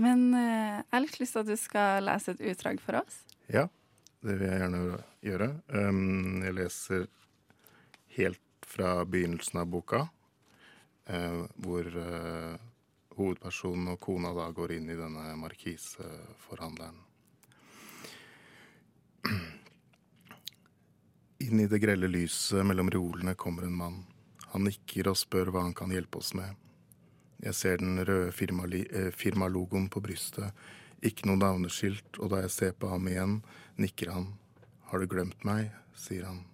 Men 0.00 0.34
eh, 0.34 0.80
jeg 0.80 0.94
har 0.94 1.04
litt 1.04 1.20
lyst 1.20 1.36
til 1.36 1.42
at 1.42 1.50
du 1.50 1.56
skal 1.60 2.06
lese 2.06 2.34
et 2.34 2.44
utdrag 2.52 2.80
for 2.82 3.00
oss. 3.02 3.22
Ja, 3.52 3.66
det 4.24 4.36
vil 4.38 4.48
jeg 4.48 4.62
gjerne 4.62 4.80
gjøre. 5.26 5.48
Um, 5.74 6.40
jeg 6.44 6.56
leser 6.56 7.06
helt 8.16 8.66
fra 8.70 9.04
begynnelsen 9.04 9.60
av 9.60 9.70
boka, 9.70 10.08
eh, 11.10 11.40
hvor 11.60 11.86
eh, 11.86 12.56
hovedpersonen 13.18 13.92
og 13.94 14.00
kona 14.00 14.32
da 14.36 14.50
går 14.54 14.76
inn 14.78 14.90
i 14.90 14.98
denne 14.98 15.34
markiseforhandleren. 15.40 17.00
Inn 21.40 21.60
i 21.60 21.68
det 21.72 21.80
grelle 21.82 22.08
lyset 22.08 22.64
mellom 22.66 22.90
reolene 22.92 23.34
kommer 23.34 23.66
en 23.66 23.76
mann. 23.76 24.00
Han 24.52 24.66
nikker 24.66 25.10
og 25.10 25.18
spør 25.18 25.52
hva 25.54 25.64
han 25.66 25.76
kan 25.76 25.92
hjelpe 25.94 26.18
oss 26.18 26.32
med. 26.34 26.56
Jeg 27.40 27.56
ser 27.56 27.80
den 27.80 28.00
røde 28.04 28.30
eh, 28.30 29.10
firmalogoen 29.14 29.88
på 29.88 30.02
brystet, 30.04 30.52
ikke 31.00 31.28
noe 31.30 31.40
navneskilt, 31.40 32.18
og 32.20 32.34
da 32.34 32.42
jeg 32.42 32.52
ser 32.52 32.72
på 32.76 32.90
ham 32.90 33.06
igjen, 33.08 33.38
nikker 33.80 34.10
han. 34.12 34.34
Har 34.90 35.00
du 35.00 35.08
glemt 35.08 35.44
meg? 35.48 35.70
sier 35.96 36.24
han. 36.24 36.44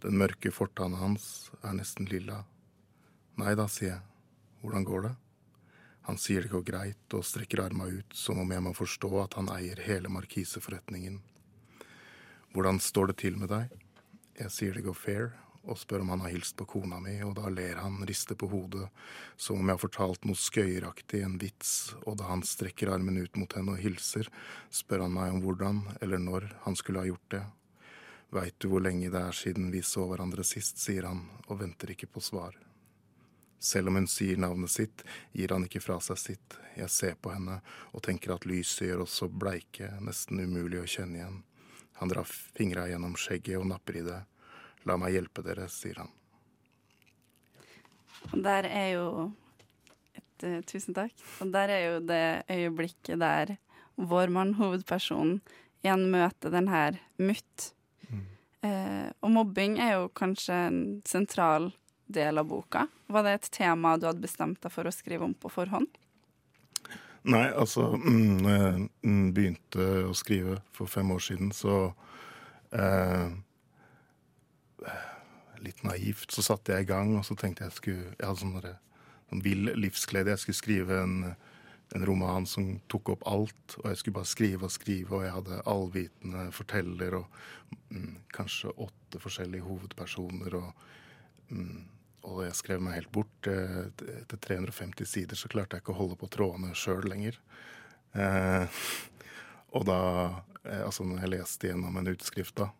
Den 0.00 0.16
mørke 0.20 0.52
fortanna 0.52 1.00
hans 1.00 1.50
er 1.62 1.74
nesten 1.76 2.08
lilla. 2.08 2.44
Nei 3.40 3.52
da, 3.56 3.66
sier 3.68 3.94
jeg. 3.94 4.06
Hvordan 4.60 4.84
går 4.84 5.04
det? 5.08 5.12
Han 6.08 6.18
sier 6.20 6.44
det 6.44 6.52
går 6.52 6.64
greit 6.64 7.16
og 7.16 7.24
strekker 7.24 7.62
arma 7.64 7.88
ut 7.88 8.16
som 8.16 8.40
om 8.40 8.52
jeg 8.52 8.64
må 8.64 8.72
forstå 8.76 9.10
at 9.22 9.36
han 9.38 9.50
eier 9.52 9.80
hele 9.84 10.12
markiseforretningen. 10.12 11.20
Hvordan 12.54 12.80
står 12.82 13.12
det 13.12 13.20
til 13.22 13.36
med 13.40 13.52
deg? 13.52 13.68
Jeg 14.40 14.52
sier 14.52 14.76
det 14.76 14.84
går 14.88 14.96
fair, 14.96 15.28
og 15.68 15.78
spør 15.78 16.04
om 16.04 16.12
han 16.14 16.22
har 16.24 16.32
hilst 16.32 16.56
på 16.56 16.66
kona 16.68 17.00
mi, 17.02 17.18
og 17.26 17.34
da 17.36 17.50
ler 17.52 17.80
han, 17.82 18.00
rister 18.08 18.38
på 18.38 18.48
hodet, 18.48 18.88
som 19.36 19.60
om 19.60 19.68
jeg 19.68 19.76
har 19.76 19.82
fortalt 19.82 20.24
noe 20.28 20.38
skøyeraktig, 20.38 21.20
en 21.24 21.36
vits, 21.40 21.92
og 22.06 22.16
da 22.20 22.30
han 22.30 22.44
strekker 22.46 22.92
armen 22.94 23.20
ut 23.20 23.36
mot 23.36 23.56
henne 23.58 23.76
og 23.76 23.82
hilser, 23.82 24.30
spør 24.72 25.04
han 25.06 25.16
meg 25.18 25.34
om 25.34 25.44
hvordan 25.44 25.82
eller 26.00 26.22
når 26.22 26.48
han 26.64 26.78
skulle 26.78 27.04
ha 27.04 27.10
gjort 27.10 27.36
det. 27.36 27.44
Veit 28.30 28.56
du 28.62 28.70
hvor 28.70 28.82
lenge 28.84 29.10
det 29.10 29.20
er 29.20 29.36
siden 29.36 29.72
vi 29.74 29.82
så 29.82 30.06
hverandre 30.06 30.46
sist, 30.46 30.78
sier 30.78 31.08
han, 31.10 31.24
og 31.48 31.60
venter 31.60 31.92
ikke 31.92 32.08
på 32.14 32.22
svar. 32.24 32.56
Selv 33.60 33.90
om 33.90 33.98
hun 33.98 34.06
sier 34.08 34.38
navnet 34.40 34.72
sitt, 34.72 35.02
gir 35.36 35.52
han 35.52 35.66
ikke 35.66 35.82
fra 35.84 35.98
seg 36.00 36.16
sitt. 36.18 36.56
Jeg 36.78 36.88
ser 36.94 37.18
på 37.20 37.34
henne 37.34 37.58
og 37.92 38.00
tenker 38.06 38.32
at 38.32 38.46
lyset 38.48 38.86
gjør 38.86 39.04
oss 39.04 39.18
så 39.20 39.28
bleike, 39.28 39.90
nesten 40.00 40.40
umulig 40.40 40.80
å 40.80 40.88
kjenne 40.88 41.20
igjen. 41.20 41.40
Han 42.00 42.08
drar 42.08 42.24
fingra 42.24 42.86
gjennom 42.88 43.18
skjegget 43.20 43.60
og 43.60 43.68
napper 43.68 43.98
i 44.00 44.06
det. 44.06 44.22
La 44.88 44.96
meg 45.00 45.14
hjelpe 45.16 45.44
dere, 45.44 45.68
sier 45.72 46.00
han. 46.02 46.12
Og 48.30 48.38
der 48.44 48.68
er 48.68 48.88
jo 48.94 49.08
et, 50.14 50.46
uh, 50.46 50.60
Tusen 50.68 50.96
takk. 50.96 51.16
Og 51.42 51.52
der 51.52 51.72
er 51.74 51.82
jo 51.86 51.98
det 52.04 52.24
øyeblikket 52.48 53.20
der 53.20 53.56
vår 54.00 54.32
mann, 54.32 54.54
hovedpersonen, 54.56 55.40
igjen 55.84 56.06
møter 56.12 56.52
den 56.52 56.68
her 56.72 56.96
mutt. 57.20 57.72
Eh, 58.60 59.08
og 59.24 59.32
mobbing 59.32 59.78
er 59.80 59.94
jo 59.94 60.08
kanskje 60.12 60.56
en 60.68 60.80
sentral 61.08 61.70
del 62.12 62.40
av 62.40 62.48
boka. 62.50 62.86
Var 63.08 63.24
det 63.24 63.34
et 63.38 63.50
tema 63.56 63.94
du 63.96 64.06
hadde 64.08 64.24
bestemt 64.24 64.60
deg 64.60 64.72
for 64.74 64.88
å 64.88 64.92
skrive 64.92 65.24
om 65.24 65.34
på 65.34 65.52
forhånd? 65.52 65.88
Nei, 67.30 67.46
altså 67.52 67.90
mm, 68.00 68.36
Når 68.40 68.54
jeg 68.56 68.84
mm, 69.04 69.24
begynte 69.36 69.86
å 70.08 70.14
skrive 70.16 70.58
for 70.76 70.88
fem 70.88 71.10
år 71.12 71.24
siden, 71.24 71.52
så 71.56 71.92
eh, 72.72 73.32
Litt 75.60 75.82
naivt 75.84 76.32
så 76.32 76.44
satte 76.44 76.72
jeg 76.72 76.86
i 76.86 76.90
gang, 76.90 77.12
og 77.18 77.26
så 77.26 77.36
tenkte 77.36 77.66
jeg 77.66 77.76
skulle 77.76 78.14
Jeg 78.14 78.26
hadde 78.26 78.40
sånn 78.40 78.56
sånn 79.30 79.44
vill 79.44 79.70
livsglede. 79.78 80.34
Jeg 80.34 80.42
skulle 80.42 80.58
skrive 80.58 80.98
en, 81.04 81.16
en 81.94 82.06
roman 82.06 82.46
som 82.48 82.72
tok 82.90 83.14
opp 83.14 83.26
alt, 83.30 83.76
og 83.80 83.88
jeg 83.90 84.00
skulle 84.00 84.18
bare 84.18 84.30
skrive 84.30 84.66
og 84.66 84.74
skrive, 84.74 85.14
og 85.16 85.24
jeg 85.26 85.36
hadde 85.36 85.62
allvitende 85.70 86.48
forteller 86.54 87.20
og 87.20 87.38
mm, 87.94 88.16
kanskje 88.34 88.74
åtte 88.76 89.22
forskjellige 89.22 89.66
hovedpersoner, 89.66 90.58
og, 90.58 90.84
mm, 91.50 91.80
og 92.30 92.42
jeg 92.46 92.58
skrev 92.58 92.82
meg 92.84 92.98
helt 92.98 93.12
bort. 93.14 93.50
Eh, 93.50 93.80
Etter 94.20 94.42
350 94.50 95.08
sider 95.08 95.38
så 95.38 95.50
klarte 95.52 95.78
jeg 95.78 95.84
ikke 95.84 95.94
å 95.96 96.02
holde 96.02 96.18
på 96.20 96.30
trådene 96.32 96.74
sjøl 96.78 97.06
lenger. 97.10 97.38
Eh, 98.18 98.82
og 99.78 99.86
da, 99.88 100.02
eh, 100.64 100.82
altså 100.82 101.06
når 101.06 101.24
jeg 101.24 101.34
leste 101.36 101.70
gjennom 101.70 102.02
en 102.02 102.12
utskrift 102.12 102.58
da, 102.60 102.70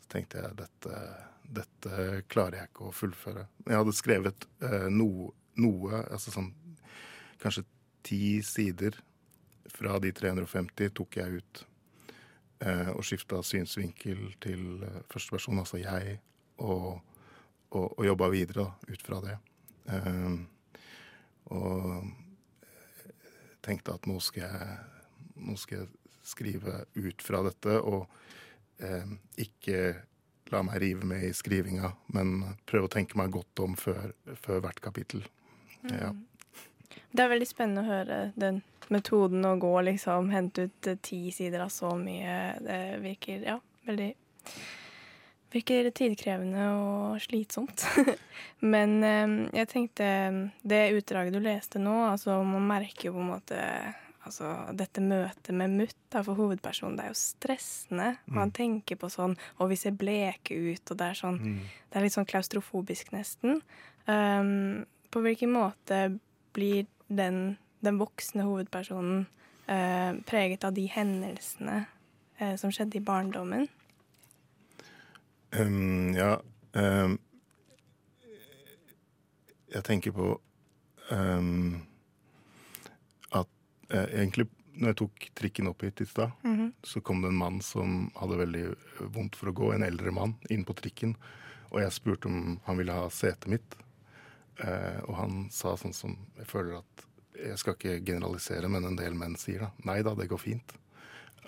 så 0.00 0.14
tenkte 0.16 0.44
jeg 0.44 0.56
dette, 0.60 1.02
dette 1.50 2.22
klarer 2.30 2.60
jeg 2.60 2.70
ikke 2.70 2.88
å 2.88 2.94
fullføre. 2.94 3.44
Jeg 3.66 3.80
hadde 3.80 3.96
skrevet 3.96 4.46
eh, 4.66 4.88
no, 4.92 5.30
noe, 5.60 6.02
altså 6.06 6.32
sånn 6.34 6.52
kanskje 7.40 7.64
ti 8.06 8.40
sider 8.44 8.96
fra 9.70 9.98
de 10.02 10.12
350 10.14 10.94
tok 10.96 11.20
jeg 11.20 11.40
ut. 11.40 11.62
Eh, 12.60 12.90
og 12.92 13.04
skifta 13.06 13.40
synsvinkel 13.46 14.34
til 14.42 14.82
eh, 14.84 15.00
første 15.10 15.36
person, 15.36 15.60
altså 15.62 15.80
jeg, 15.80 16.18
og, 16.60 17.00
og, 17.70 17.86
og 17.86 18.02
jobba 18.04 18.28
videre 18.32 18.66
ut 18.90 19.04
fra 19.04 19.20
det. 19.24 19.36
Eh, 19.90 20.34
og 21.50 22.10
tenkte 23.64 23.96
at 23.96 24.06
nå 24.08 24.20
skal 24.22 24.44
jeg, 24.46 24.76
nå 25.40 25.56
skal 25.60 25.82
jeg 25.82 25.88
skrive 26.30 26.84
ut 27.00 27.24
fra 27.24 27.40
dette, 27.46 27.80
og 27.80 28.06
eh, 28.84 29.08
ikke 29.40 29.80
la 30.52 30.62
meg 30.66 30.80
rive 30.82 31.06
med 31.06 31.24
i 31.26 31.34
skrivinga, 31.36 31.92
men 32.14 32.40
prøve 32.68 32.88
å 32.88 32.92
tenke 32.92 33.18
meg 33.20 33.32
godt 33.34 33.62
om 33.64 33.76
før, 33.78 34.12
før 34.42 34.64
hvert 34.64 34.82
kapittel. 34.82 35.24
Ja. 35.88 36.10
Det 37.10 37.24
er 37.24 37.32
veldig 37.32 37.48
spennende 37.48 37.84
å 37.84 37.90
høre 37.90 38.18
den 38.38 38.60
metoden 38.90 39.46
å 39.46 39.54
gå 39.60 39.72
liksom, 39.86 40.30
hente 40.34 40.66
ut 40.66 40.90
eh, 40.90 40.98
ti 41.02 41.22
sider 41.34 41.64
av 41.64 41.72
så 41.72 41.94
mye. 41.98 42.36
Det 42.66 42.82
virker, 43.04 43.46
ja, 43.46 43.58
veldig 43.88 44.12
Virker 45.50 45.88
tidkrevende 45.90 46.64
og 46.78 47.16
slitsomt. 47.24 47.82
Men 48.72 49.00
eh, 49.02 49.32
jeg 49.58 49.70
tenkte 49.72 50.10
Det 50.62 50.84
utdraget 50.94 51.34
du 51.34 51.40
leste 51.42 51.82
nå, 51.82 51.96
altså 52.12 52.38
man 52.46 52.68
merker 52.68 53.08
jo 53.08 53.16
på 53.16 53.24
en 53.24 53.32
måte 53.32 53.64
Altså, 54.28 54.50
dette 54.76 55.00
møtet 55.00 55.54
med 55.56 55.72
mutt 55.78 55.96
da, 56.12 56.20
for 56.26 56.36
hovedpersonen, 56.36 56.98
det 56.98 57.06
er 57.06 57.12
jo 57.14 57.16
stressende. 57.16 58.08
Man 58.28 58.52
tenker 58.52 58.98
på 59.00 59.08
sånn 59.08 59.32
Og 59.58 59.70
vi 59.70 59.78
ser 59.80 59.96
bleke 59.96 60.54
ut, 60.54 60.92
og 60.92 60.98
det 61.00 61.06
er 61.06 61.16
sånn 61.16 61.38
Det 61.40 61.96
er 61.96 62.04
litt 62.04 62.16
sånn 62.16 62.28
klaustrofobisk, 62.28 63.14
nesten. 63.16 63.62
Um, 64.04 64.84
på 65.10 65.22
hvilken 65.24 65.52
måte 65.54 66.18
blir 66.52 66.86
den, 67.08 67.56
den 67.80 67.98
voksne 68.00 68.44
hovedpersonen 68.46 69.24
uh, 69.70 70.12
preget 70.26 70.64
av 70.64 70.74
de 70.76 70.86
hendelsene 70.90 71.84
uh, 72.40 72.54
som 72.60 72.72
skjedde 72.74 73.00
i 73.00 73.04
barndommen? 73.04 73.68
Um, 75.56 76.12
ja 76.14 76.36
um, 76.78 77.16
Jeg 79.70 79.84
tenker 79.86 80.14
på 80.14 80.32
um, 81.10 81.80
egentlig 83.90 84.46
når 84.80 84.92
jeg 84.92 84.98
tok 85.00 85.28
trikken 85.36 85.68
opp 85.70 85.82
hit 85.84 86.00
i 86.00 86.06
stad, 86.06 86.30
så 86.82 87.00
kom 87.00 87.22
det 87.22 87.28
en 87.28 87.40
mann 87.40 87.60
som 87.60 88.10
hadde 88.16 88.38
veldig 88.40 88.64
vondt 89.12 89.36
for 89.36 89.50
å 89.50 89.52
gå, 89.52 89.72
en 89.74 89.84
eldre 89.84 90.12
mann, 90.14 90.36
inn 90.48 90.64
på 90.64 90.76
trikken. 90.78 91.16
Og 91.70 91.80
jeg 91.82 91.92
spurte 91.92 92.30
om 92.30 92.58
han 92.64 92.78
ville 92.78 92.94
ha 92.94 93.10
setet 93.10 93.50
mitt. 93.50 93.76
Eh, 94.60 95.00
og 95.06 95.14
han 95.16 95.48
sa 95.50 95.76
sånn 95.76 95.94
som 95.96 96.16
Jeg 96.36 96.44
føler 96.50 96.80
at 96.82 97.04
Jeg 97.32 97.56
skal 97.56 97.76
ikke 97.76 98.02
generalisere, 98.04 98.68
men 98.68 98.84
en 98.84 98.98
del 98.98 99.14
menn 99.16 99.36
sier 99.40 99.62
da. 99.64 99.70
Nei 99.88 100.02
da, 100.04 100.14
det 100.14 100.28
går 100.28 100.40
fint. 100.42 100.74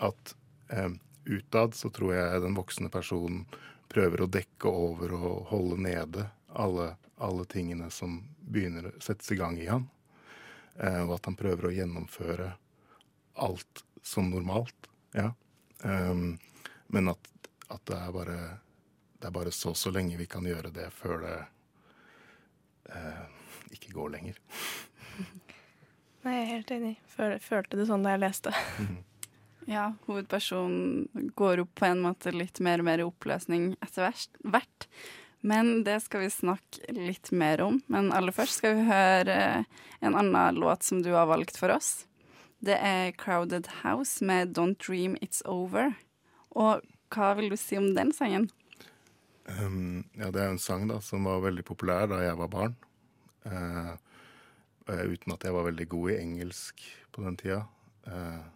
At 0.01 0.35
eh, 0.73 0.93
utad 1.25 1.75
så 1.77 1.91
tror 1.91 2.15
jeg 2.15 2.45
den 2.45 2.57
voksne 2.57 2.89
personen 2.89 3.45
prøver 3.93 4.23
å 4.23 4.31
dekke 4.31 4.71
over 4.71 5.13
og 5.19 5.51
holde 5.51 5.77
nede 5.85 6.29
alle, 6.49 6.95
alle 7.21 7.45
tingene 7.45 7.91
som 7.93 8.23
begynner 8.41 8.93
settes 9.01 9.29
i 9.35 9.37
gang 9.37 9.59
i 9.61 9.69
han. 9.69 9.85
Eh, 10.79 11.03
og 11.05 11.17
at 11.19 11.29
han 11.29 11.39
prøver 11.39 11.69
å 11.69 11.75
gjennomføre 11.75 12.53
alt 13.45 13.85
som 14.03 14.31
normalt. 14.31 14.89
Ja. 15.17 15.33
Um, 15.83 16.39
men 16.93 17.11
at, 17.11 17.29
at 17.73 17.83
det 17.89 17.99
er 17.99 18.13
bare 18.15 18.39
det 19.23 19.29
er 19.29 19.35
bare 19.35 19.53
så 19.55 19.75
så 19.75 19.91
lenge 19.95 20.19
vi 20.19 20.27
kan 20.27 20.47
gjøre 20.47 20.73
det 20.75 20.89
før 20.91 21.21
det 21.23 21.37
eh, 22.91 23.23
ikke 23.77 23.95
går 23.95 24.11
lenger. 24.17 24.41
Nei, 26.25 26.35
jeg 26.35 26.43
er 26.43 26.51
helt 26.51 26.73
enig. 26.75 26.93
Føl, 27.11 27.37
følte 27.43 27.79
det 27.79 27.87
sånn 27.91 28.03
da 28.07 28.17
jeg 28.17 28.23
leste. 28.25 28.55
Ja, 29.71 29.93
hovedpersonen 30.09 31.31
går 31.39 31.61
opp 31.63 31.77
på 31.79 31.87
en 31.87 32.01
måte 32.03 32.33
litt 32.35 32.59
mer 32.59 32.83
og 32.83 32.87
mer 32.89 32.99
i 32.99 33.07
oppløsning 33.07 33.69
etter 33.79 34.09
hvert. 34.43 34.89
Men 35.43 35.83
det 35.87 35.99
skal 36.05 36.23
vi 36.23 36.31
snakke 36.31 36.95
litt 36.95 37.33
mer 37.35 37.61
om. 37.65 37.81
Men 37.91 38.13
aller 38.15 38.35
først 38.35 38.61
skal 38.61 38.79
vi 38.79 38.87
høre 38.87 39.37
en 40.01 40.15
annen 40.15 40.59
låt 40.63 40.87
som 40.87 41.03
du 41.03 41.11
har 41.17 41.27
valgt 41.31 41.59
for 41.59 41.75
oss. 41.75 42.05
Det 42.63 42.77
er 42.79 43.11
Crowded 43.19 43.67
House 43.83 44.23
med 44.25 44.55
Don't 44.55 44.79
Dream 44.87 45.17
It's 45.19 45.43
Over. 45.51 45.97
Og 46.55 46.85
hva 47.13 47.33
vil 47.39 47.51
du 47.51 47.59
si 47.59 47.79
om 47.79 47.91
den 47.97 48.13
sangen? 48.15 48.49
Um, 49.51 50.05
ja, 50.15 50.31
det 50.31 50.39
er 50.39 50.53
en 50.53 50.63
sang 50.63 50.87
da 50.87 51.01
som 51.03 51.27
var 51.27 51.43
veldig 51.43 51.65
populær 51.67 52.07
da 52.11 52.21
jeg 52.23 52.39
var 52.39 52.51
barn. 52.53 52.77
Uh, 53.43 53.97
eh, 54.87 55.05
uten 55.11 55.35
at 55.35 55.43
jeg 55.43 55.55
var 55.57 55.67
veldig 55.67 55.89
god 55.91 56.13
i 56.13 56.21
engelsk 56.21 56.85
på 57.11 57.25
den 57.27 57.39
tida. 57.41 57.65
Uh, 58.07 58.47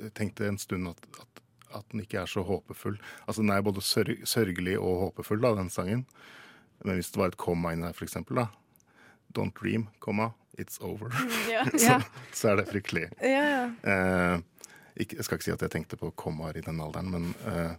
jeg 0.00 0.14
tenkte 0.16 0.48
en 0.48 0.60
stund 0.60 0.88
at, 0.88 1.04
at, 1.20 1.42
at, 1.74 1.86
den 1.92 2.04
ikke 2.04 2.22
er 2.22 2.30
så 2.30 2.44
håpefull. 2.46 2.98
Altså 3.26 3.42
Den 3.42 3.52
er 3.54 3.64
både 3.64 3.84
sørg, 3.84 4.22
sørgelig 4.28 4.78
og 4.78 5.06
håpefull, 5.06 5.42
da, 5.42 5.54
den 5.58 5.70
sangen. 5.72 6.06
Men 6.84 6.98
hvis 6.98 7.12
det 7.14 7.20
var 7.20 7.32
et 7.32 7.40
komma 7.40 7.72
inn 7.72 7.84
der, 7.84 7.96
for 7.96 8.08
eksempel, 8.08 8.42
da 8.42 8.48
Don't 9.32 9.54
dream, 9.56 9.86
komma, 9.98 10.32
it's 10.60 10.80
over. 10.84 11.08
Ja. 11.52 11.64
så, 11.78 12.00
så 12.32 12.52
er 12.52 12.60
det 12.60 12.68
fryktelig. 12.68 13.06
Ja, 13.20 13.44
ja. 13.48 13.62
Eh, 13.88 14.42
ikke, 15.00 15.16
jeg 15.16 15.24
skal 15.24 15.38
ikke 15.38 15.46
si 15.46 15.54
at 15.54 15.64
jeg 15.64 15.72
tenkte 15.72 15.96
på 16.00 16.10
kommaer 16.20 16.58
i 16.60 16.64
den 16.64 16.80
alderen, 16.84 17.08
men 17.14 17.30
eh, 17.48 17.72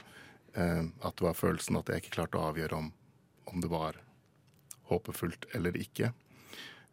eh, 0.58 0.82
at 0.82 1.20
det 1.20 1.28
var 1.28 1.38
følelsen 1.38 1.78
at 1.78 1.92
jeg 1.92 2.02
ikke 2.02 2.16
klarte 2.18 2.42
å 2.42 2.48
avgjøre 2.50 2.80
om, 2.80 2.90
om 3.52 3.62
det 3.62 3.70
var 3.70 4.00
håpefullt 4.90 5.46
eller 5.54 5.78
ikke. 5.78 6.10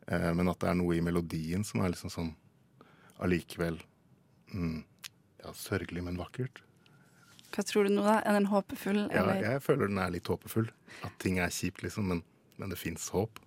Eh, 0.06 0.30
men 0.36 0.52
at 0.52 0.60
det 0.60 0.70
er 0.70 0.78
noe 0.78 0.96
i 0.98 1.04
melodien 1.04 1.64
som 1.66 1.80
er 1.84 1.94
liksom 1.94 2.12
sånn 2.12 2.34
allikevel 3.20 3.80
mm, 4.52 4.78
ja, 5.44 5.54
sørgelig, 5.56 6.04
men 6.04 6.20
vakkert. 6.20 6.62
Hva 7.50 7.62
tror 7.66 7.86
du 7.88 7.94
nå, 7.94 8.02
da? 8.06 8.20
Er 8.24 8.36
den 8.38 8.46
håpefull, 8.52 9.00
Ja, 9.10 9.22
eller? 9.24 9.40
jeg 9.42 9.62
føler 9.62 9.88
den 9.90 9.98
er 9.98 10.10
litt 10.14 10.28
håpefull. 10.30 10.68
At 11.02 11.16
ting 11.18 11.38
er 11.42 11.50
kjipt, 11.50 11.82
liksom, 11.82 12.06
men, 12.12 12.22
men 12.58 12.70
det 12.70 12.78
fins 12.78 13.08
håp. 13.10 13.40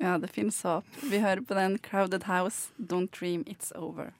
Ja, 0.00 0.16
det 0.18 0.30
fins 0.32 0.62
håp. 0.62 0.84
Vi 1.10 1.20
hører 1.22 1.44
på 1.44 1.54
den 1.54 1.78
Crowded 1.78 2.24
House, 2.24 2.72
Don't 2.80 3.12
Dream 3.18 3.44
It's 3.44 3.70
Over. 3.76 4.12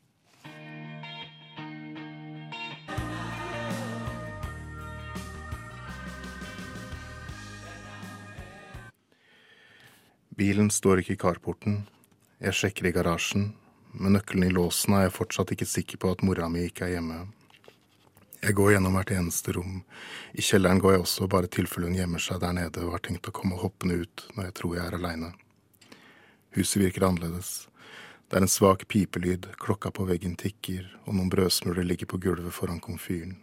Bilen 10.34 10.70
står 10.72 11.02
ikke 11.02 11.14
i 11.14 11.20
carporten. 11.20 11.76
Jeg 12.42 12.56
sjekker 12.58 12.88
i 12.90 12.94
garasjen. 12.94 13.52
Med 13.94 14.16
nøkkelen 14.16 14.48
i 14.48 14.54
låsen 14.54 14.96
er 14.98 15.06
jeg 15.06 15.14
fortsatt 15.14 15.52
ikke 15.54 15.68
sikker 15.70 16.00
på 16.02 16.10
at 16.14 16.24
mora 16.26 16.48
mi 16.50 16.64
ikke 16.66 16.88
er 16.88 16.96
hjemme. 16.96 17.20
Jeg 18.44 18.58
går 18.58 18.74
gjennom 18.74 18.92
hvert 18.98 19.10
eneste 19.14 19.54
rom. 19.56 19.76
I 20.36 20.42
kjelleren 20.44 20.80
går 20.82 20.92
jeg 20.92 21.02
også, 21.06 21.28
bare 21.32 21.48
i 21.48 21.52
tilfelle 21.54 21.88
hun 21.88 21.96
gjemmer 21.96 22.20
seg 22.20 22.42
der 22.42 22.52
nede 22.52 22.82
og 22.84 22.98
har 22.98 23.00
tenkt 23.06 23.30
å 23.30 23.32
komme 23.32 23.56
hoppende 23.56 24.02
ut 24.02 24.24
når 24.34 24.50
jeg 24.50 24.54
tror 24.58 24.74
jeg 24.76 24.84
er 24.84 24.96
aleine. 24.98 25.30
Huset 26.58 26.82
virker 26.82 27.06
annerledes. 27.08 27.54
Det 28.28 28.36
er 28.36 28.44
en 28.44 28.52
svak 28.52 28.84
pipelyd, 28.92 29.48
klokka 29.64 29.94
på 29.96 30.04
veggen 30.10 30.36
tikker, 30.36 30.84
og 31.06 31.16
noen 31.16 31.32
brødsmuler 31.32 31.88
ligger 31.88 32.10
på 32.12 32.20
gulvet 32.20 32.52
foran 32.52 32.84
komfyren. 32.84 33.38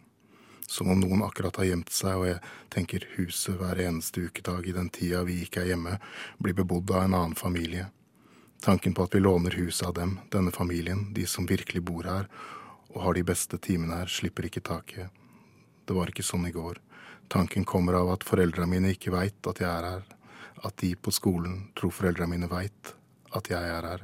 Som 0.70 0.94
om 0.94 1.02
noen 1.02 1.26
akkurat 1.26 1.58
har 1.58 1.72
gjemt 1.72 1.90
seg, 1.90 2.22
og 2.22 2.30
jeg 2.30 2.40
tenker 2.70 3.10
huset 3.18 3.58
hver 3.58 3.82
eneste 3.82 4.28
ukedag 4.30 4.70
i 4.70 4.78
den 4.78 4.94
tida 4.94 5.26
vi 5.26 5.42
ikke 5.48 5.66
er 5.66 5.74
hjemme, 5.74 5.98
blir 6.38 6.62
bebodd 6.62 6.94
av 6.94 7.08
en 7.08 7.18
annen 7.24 7.38
familie. 7.40 7.90
Tanken 8.62 8.94
på 8.94 9.10
at 9.10 9.18
vi 9.18 9.26
låner 9.26 9.58
huset 9.58 9.90
av 9.90 9.98
dem, 9.98 10.20
denne 10.30 10.54
familien, 10.54 11.08
de 11.18 11.26
som 11.26 11.50
virkelig 11.50 11.82
bor 11.90 12.06
her, 12.06 12.30
og 12.94 13.02
har 13.06 13.18
de 13.18 13.24
beste 13.26 13.58
timene 13.58 14.02
her, 14.02 14.12
slipper 14.12 14.48
ikke 14.48 14.64
taket. 14.66 15.12
Det 15.86 15.96
var 15.96 16.12
ikke 16.12 16.26
sånn 16.26 16.48
i 16.48 16.54
går. 16.56 16.80
Tanken 17.32 17.66
kommer 17.66 17.96
av 18.00 18.12
at 18.14 18.26
foreldra 18.28 18.68
mine 18.68 18.92
ikke 18.92 19.14
veit 19.14 19.48
at 19.48 19.62
jeg 19.64 19.70
er 19.70 19.88
her. 19.88 20.04
At 20.68 20.78
de 20.84 20.94
på 20.96 21.14
skolen 21.16 21.72
tror 21.80 21.94
foreldra 21.96 22.28
mine 22.30 22.50
veit 22.52 22.94
at 23.36 23.50
jeg 23.50 23.72
er 23.76 23.88
her. 23.88 24.04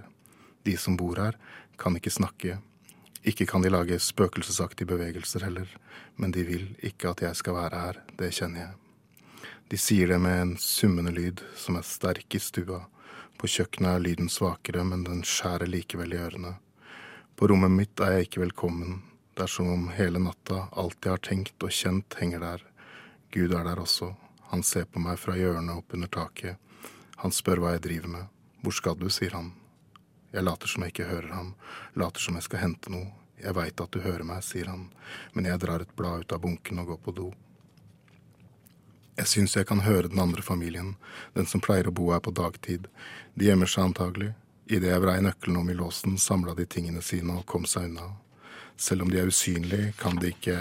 De 0.63 0.77
som 0.79 0.97
bor 0.99 1.19
her, 1.19 1.35
kan 1.77 1.95
ikke 1.99 2.13
snakke. 2.13 2.57
Ikke 3.27 3.45
kan 3.45 3.61
de 3.61 3.69
lage 3.69 3.99
spøkelsesaktige 3.99 4.87
bevegelser 4.87 5.43
heller, 5.43 5.67
men 6.15 6.31
de 6.31 6.45
vil 6.47 6.69
ikke 6.79 7.11
at 7.11 7.23
jeg 7.25 7.35
skal 7.35 7.57
være 7.57 7.81
her, 7.81 7.99
det 8.17 8.31
kjenner 8.39 8.63
jeg. 8.63 8.75
De 9.67 9.77
sier 9.77 10.07
det 10.07 10.19
med 10.23 10.41
en 10.41 10.53
summende 10.61 11.11
lyd 11.11 11.43
som 11.59 11.75
er 11.75 11.83
sterk 11.83 12.37
i 12.37 12.39
stua. 12.39 12.85
På 13.37 13.49
kjøkkenet 13.51 13.97
er 13.97 14.05
lyden 14.05 14.31
svakere, 14.31 14.85
men 14.87 15.03
den 15.03 15.25
skjærer 15.27 15.67
likevel 15.67 16.15
i 16.15 16.21
ørene. 16.23 16.53
På 17.37 17.47
rommet 17.47 17.69
mitt 17.69 18.01
er 18.01 18.15
jeg 18.15 18.25
ikke 18.25 18.39
velkommen. 18.41 18.95
Det 19.37 19.43
er 19.45 19.51
som 19.53 19.67
om 19.69 19.83
hele 19.93 20.17
natta 20.17 20.63
alt 20.81 21.05
jeg 21.05 21.13
har 21.13 21.19
tenkt 21.21 21.65
og 21.67 21.69
kjent, 21.69 22.15
henger 22.17 22.41
der. 22.41 22.63
Gud 23.29 23.51
er 23.53 23.67
der 23.67 23.77
også. 23.77 24.07
Han 24.49 24.63
ser 24.65 24.87
på 24.89 24.97
meg 25.03 25.19
fra 25.21 25.35
hjørnet 25.37 25.77
opp 25.77 25.93
under 25.93 26.09
taket. 26.09 26.57
Han 27.21 27.35
spør 27.35 27.61
hva 27.61 27.75
jeg 27.75 27.83
driver 27.83 28.09
med. 28.15 28.31
Hvor 28.65 28.73
skal 28.73 28.97
du, 28.97 29.05
sier 29.13 29.35
han. 29.37 29.51
Jeg 30.33 30.47
later 30.47 30.71
som 30.71 30.81
jeg 30.81 30.95
ikke 30.95 31.11
hører 31.11 31.35
ham, 31.35 31.53
later 31.93 32.25
som 32.25 32.41
jeg 32.41 32.47
skal 32.47 32.63
hente 32.63 32.95
noe. 32.95 33.11
Jeg 33.37 33.53
veit 33.53 33.85
at 33.85 33.93
du 33.93 34.01
hører 34.01 34.25
meg, 34.25 34.41
sier 34.41 34.73
han, 34.73 34.87
men 35.37 35.45
jeg 35.45 35.61
drar 35.61 35.85
et 35.85 35.93
blad 35.93 36.25
ut 36.25 36.33
av 36.33 36.41
bunken 36.41 36.81
og 36.81 36.89
går 36.95 37.01
på 37.05 37.15
do. 37.21 37.27
Jeg 39.21 39.29
syns 39.29 39.53
jeg 39.59 39.69
kan 39.69 39.85
høre 39.85 40.09
den 40.09 40.25
andre 40.25 40.41
familien, 40.41 40.95
den 41.37 41.45
som 41.45 41.61
pleier 41.61 41.85
å 41.85 41.93
bo 42.01 42.09
her 42.15 42.25
på 42.25 42.33
dagtid. 42.33 42.89
De 43.37 43.45
gjemmer 43.45 43.69
seg 43.69 43.91
antagelig. 43.91 44.33
Idet 44.67 44.89
jeg 44.91 44.99
vrei 44.99 45.19
nøkkelen 45.23 45.61
om 45.61 45.69
i 45.71 45.75
låsen, 45.77 46.17
samla 46.19 46.51
de 46.57 46.65
tingene 46.67 47.01
sine 47.01 47.37
og 47.39 47.45
kom 47.47 47.63
seg 47.65 47.87
unna. 47.87 48.09
Selv 48.75 49.05
om 49.05 49.11
de 49.11 49.21
er 49.21 49.29
usynlige, 49.31 49.93
kan 49.95 50.19
de 50.19 50.33
ikke 50.33 50.57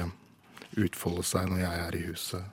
utfolde 0.79 1.25
seg 1.27 1.49
når 1.51 1.65
jeg 1.65 1.81
er 1.87 1.97
i 1.99 2.05
huset. 2.07 2.53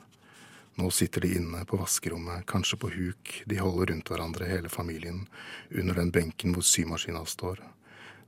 Nå 0.81 0.89
sitter 0.89 1.21
de 1.21 1.35
inne 1.37 1.61
på 1.69 1.77
vaskerommet, 1.77 2.47
kanskje 2.49 2.79
på 2.81 2.89
huk, 2.95 3.35
de 3.45 3.59
holder 3.61 3.91
rundt 3.91 4.09
hverandre 4.09 4.49
hele 4.49 4.71
familien, 4.73 5.27
under 5.69 6.01
den 6.01 6.09
benken 6.11 6.55
hvor 6.55 6.65
symaskina 6.65 7.21
står. 7.29 7.61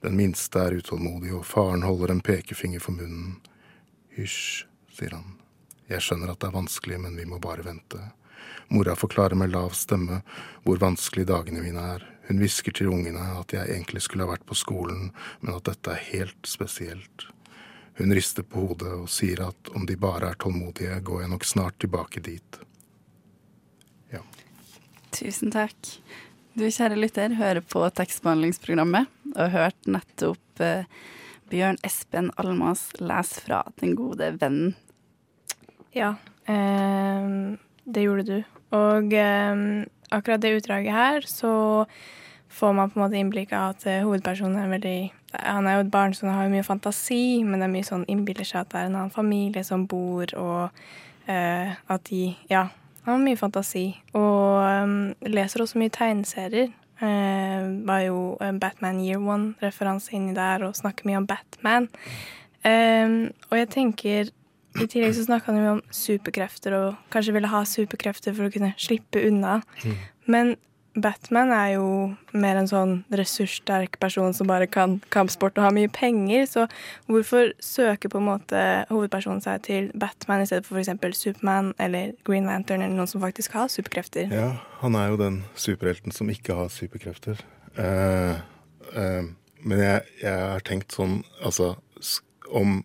Den 0.05 0.13
minste 0.19 0.61
er 0.61 0.77
utålmodig, 0.77 1.33
og 1.33 1.47
faren 1.49 1.81
holder 1.81 2.13
en 2.13 2.21
pekefinger 2.21 2.83
for 2.83 2.93
munnen. 2.93 3.39
Hysj, 4.13 4.67
sier 4.93 5.17
han. 5.17 5.39
Jeg 5.89 6.05
skjønner 6.05 6.29
at 6.29 6.43
det 6.43 6.51
er 6.51 6.59
vanskelig, 6.59 7.01
men 7.01 7.17
vi 7.17 7.25
må 7.25 7.41
bare 7.41 7.65
vente. 7.65 8.03
Mora 8.69 8.93
forklarer 8.97 9.37
med 9.37 9.49
lav 9.49 9.73
stemme 9.73 10.21
hvor 10.61 10.77
vanskelig 10.81 11.25
dagene 11.29 11.65
mine 11.65 11.81
er. 11.95 12.05
Hun 12.27 12.41
hvisker 12.41 12.73
til 12.73 12.89
ungene 12.89 13.21
at 13.39 13.53
jeg 13.53 13.69
egentlig 13.69 14.01
skulle 14.05 14.25
ha 14.25 14.33
vært 14.33 14.45
på 14.49 14.57
skolen, 14.57 15.11
men 15.41 15.55
at 15.55 15.67
dette 15.69 15.93
er 15.93 16.05
helt 16.11 16.49
spesielt. 16.49 17.27
Hun 17.97 18.11
rister 18.15 18.43
på 18.43 18.65
hodet 18.65 18.91
og 18.91 19.09
sier 19.11 19.45
at 19.45 19.69
om 19.77 19.85
de 19.87 19.95
bare 19.99 20.33
er 20.33 20.39
tålmodige, 20.41 20.97
går 21.05 21.23
jeg 21.23 21.31
nok 21.31 21.45
snart 21.47 21.77
tilbake 21.79 22.23
dit. 22.25 22.59
Ja. 24.11 24.23
Tusen 25.15 25.53
takk. 25.53 25.93
Du 26.55 26.65
kjære 26.67 26.97
lytter 26.99 27.35
hører 27.35 27.63
på 27.63 27.83
tekstbehandlingsprogrammet 27.97 29.11
og 29.35 29.39
har 29.43 29.53
hørt 29.53 29.89
nettopp 29.91 30.63
eh, 30.63 30.87
Bjørn 31.51 31.79
Espen 31.85 32.31
Almas 32.41 32.87
lese 32.99 33.43
fra 33.43 33.61
Den 33.79 33.95
gode 33.99 34.31
vennen. 34.41 34.73
Ja, 35.95 36.15
eh, 36.51 37.27
det 37.85 38.05
gjorde 38.05 38.27
du. 38.27 38.37
Og 38.75 39.13
ehm, 39.15 39.85
akkurat 40.11 40.41
det 40.41 40.55
utdraget 40.57 40.93
her, 40.93 41.25
så 41.29 41.85
får 42.55 42.73
man 42.73 42.89
på 42.89 42.99
en 42.99 43.05
måte 43.05 43.19
innblikk 43.19 43.53
av 43.53 43.75
at 43.75 43.85
eh, 43.89 44.03
hovedpersonen 44.05 44.59
er 44.61 44.71
veldig 44.71 44.99
Han 45.35 45.67
er 45.67 45.73
jo 45.75 45.83
et 45.83 45.91
barn, 45.91 46.13
så 46.13 46.27
han 46.27 46.37
har 46.37 46.45
jo 46.45 46.53
mye 46.53 46.63
fantasi, 46.63 47.43
men 47.43 47.59
det 47.59 47.67
er 47.67 47.73
mye 47.73 47.87
sånn 47.87 48.05
innbiller 48.07 48.47
seg 48.47 48.61
at 48.61 48.71
det 48.71 48.79
er 48.79 48.87
en 48.87 48.95
annen 49.01 49.11
familie 49.11 49.65
som 49.67 49.83
bor, 49.91 50.31
og 50.39 50.69
uh, 51.27 51.73
at 51.91 52.05
de 52.07 52.37
Ja, 52.47 52.69
han 53.03 53.11
har 53.11 53.25
mye 53.25 53.37
fantasi. 53.37 53.83
Og 54.15 54.63
um, 54.63 55.11
leser 55.27 55.65
også 55.65 55.81
mye 55.81 55.91
tegneserier. 55.91 56.71
Uh, 57.01 57.83
var 57.83 58.05
jo 58.05 58.21
Batman 58.61 59.03
Year 59.03 59.19
One-referanse 59.19 60.15
inni 60.15 60.37
der, 60.37 60.63
og 60.63 60.79
snakker 60.79 61.09
mye 61.09 61.19
om 61.19 61.27
Batman. 61.27 61.89
Um, 62.63 63.17
og 63.51 63.59
jeg 63.59 63.69
tenker 63.75 64.31
i 64.81 64.87
tillegg 64.87 65.15
så 65.15 65.25
snakka 65.27 65.51
han 65.51 65.61
jo 65.61 65.73
om 65.77 65.81
superkrefter, 65.93 66.75
og 66.77 67.11
kanskje 67.13 67.35
ville 67.35 67.51
ha 67.51 67.63
superkrefter 67.69 68.35
for 68.35 68.47
å 68.47 68.53
kunne 68.53 68.73
slippe 68.81 69.23
unna. 69.27 69.59
Men 70.29 70.55
Batman 70.95 71.51
er 71.51 71.73
jo 71.73 71.87
mer 72.31 72.55
en 72.55 72.69
sånn 72.69 72.93
ressurssterk 73.19 73.97
person 73.99 74.31
som 74.35 74.47
bare 74.47 74.67
kan 74.71 74.97
kampsport 75.11 75.57
og 75.59 75.67
har 75.67 75.75
mye 75.75 75.91
penger, 75.91 76.45
så 76.47 76.65
hvorfor 77.11 77.51
søker 77.59 78.11
på 78.11 78.21
en 78.21 78.29
måte 78.29 78.61
hovedpersonen 78.91 79.43
seg 79.43 79.65
til 79.67 79.89
Batman 79.99 80.45
i 80.45 80.47
stedet 80.47 80.67
for 80.67 80.79
f.eks. 80.79 81.19
Superman 81.19 81.73
eller 81.83 82.15
Green 82.27 82.47
Lantern 82.47 82.85
eller 82.85 82.95
noen 82.95 83.11
som 83.11 83.23
faktisk 83.23 83.57
har 83.59 83.71
superkrefter? 83.71 84.31
ja, 84.31 84.53
han 84.79 84.95
er 84.95 85.11
jo 85.11 85.19
den 85.19 85.41
superhelten 85.59 86.15
som 86.15 86.31
ikke 86.31 86.55
har 86.55 86.71
superkrefter. 86.71 87.43
Eh, 87.75 88.39
eh, 88.95 89.23
men 89.65 89.81
jeg, 89.81 90.01
jeg 90.23 90.35
har 90.55 90.63
tenkt 90.63 90.95
sånn, 90.95 91.23
altså 91.43 91.73
om 92.55 92.83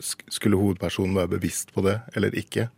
Skulle 0.00 0.58
hovedpersonen 0.60 1.16
være 1.16 1.36
bevisst 1.36 1.72
på 1.74 1.84
det 1.86 1.98
eller 2.16 2.34
ikke? 2.36 2.68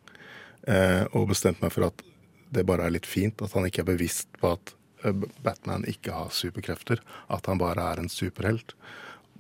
Eh, 0.69 1.03
og 1.17 1.31
bestemte 1.33 1.65
meg 1.65 1.75
for 1.75 1.89
at 1.89 2.05
det 2.53 2.67
bare 2.69 2.87
er 2.87 2.95
litt 2.95 3.09
fint 3.09 3.41
at 3.43 3.55
han 3.57 3.67
ikke 3.67 3.83
er 3.83 3.91
bevisst 3.91 4.29
på 4.39 4.53
at 4.55 4.75
eh, 5.05 5.25
Batman 5.43 5.87
ikke 5.91 6.15
har 6.15 6.35
superkrefter. 6.35 7.03
At 7.33 7.49
han 7.51 7.61
bare 7.63 7.89
er 7.93 8.03
en 8.03 8.13
superhelt. 8.13 8.77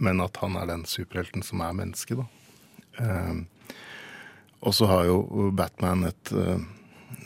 Men 0.03 0.23
at 0.25 0.41
han 0.43 0.57
er 0.59 0.71
den 0.71 0.87
superhelten 0.89 1.45
som 1.47 1.63
er 1.63 1.77
menneske, 1.77 2.19
da. 2.19 2.27
Eh, 3.03 3.43
og 4.63 4.75
så 4.79 4.87
har 4.87 5.09
jo 5.09 5.51
Batman 5.59 6.05
et, 6.07 6.31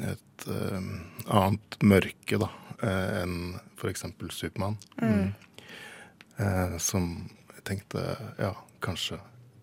et 0.08 0.44
annet 0.48 1.76
mørke 1.84 2.38
da, 2.40 2.48
enn 2.80 3.58
f.eks. 3.76 4.06
Supermann. 4.32 4.78
Mm. 5.02 5.34
Eh, 6.36 6.76
som 6.78 7.08
jeg 7.54 7.62
tenkte 7.64 8.02
ja, 8.36 8.52
kanskje 8.84 9.16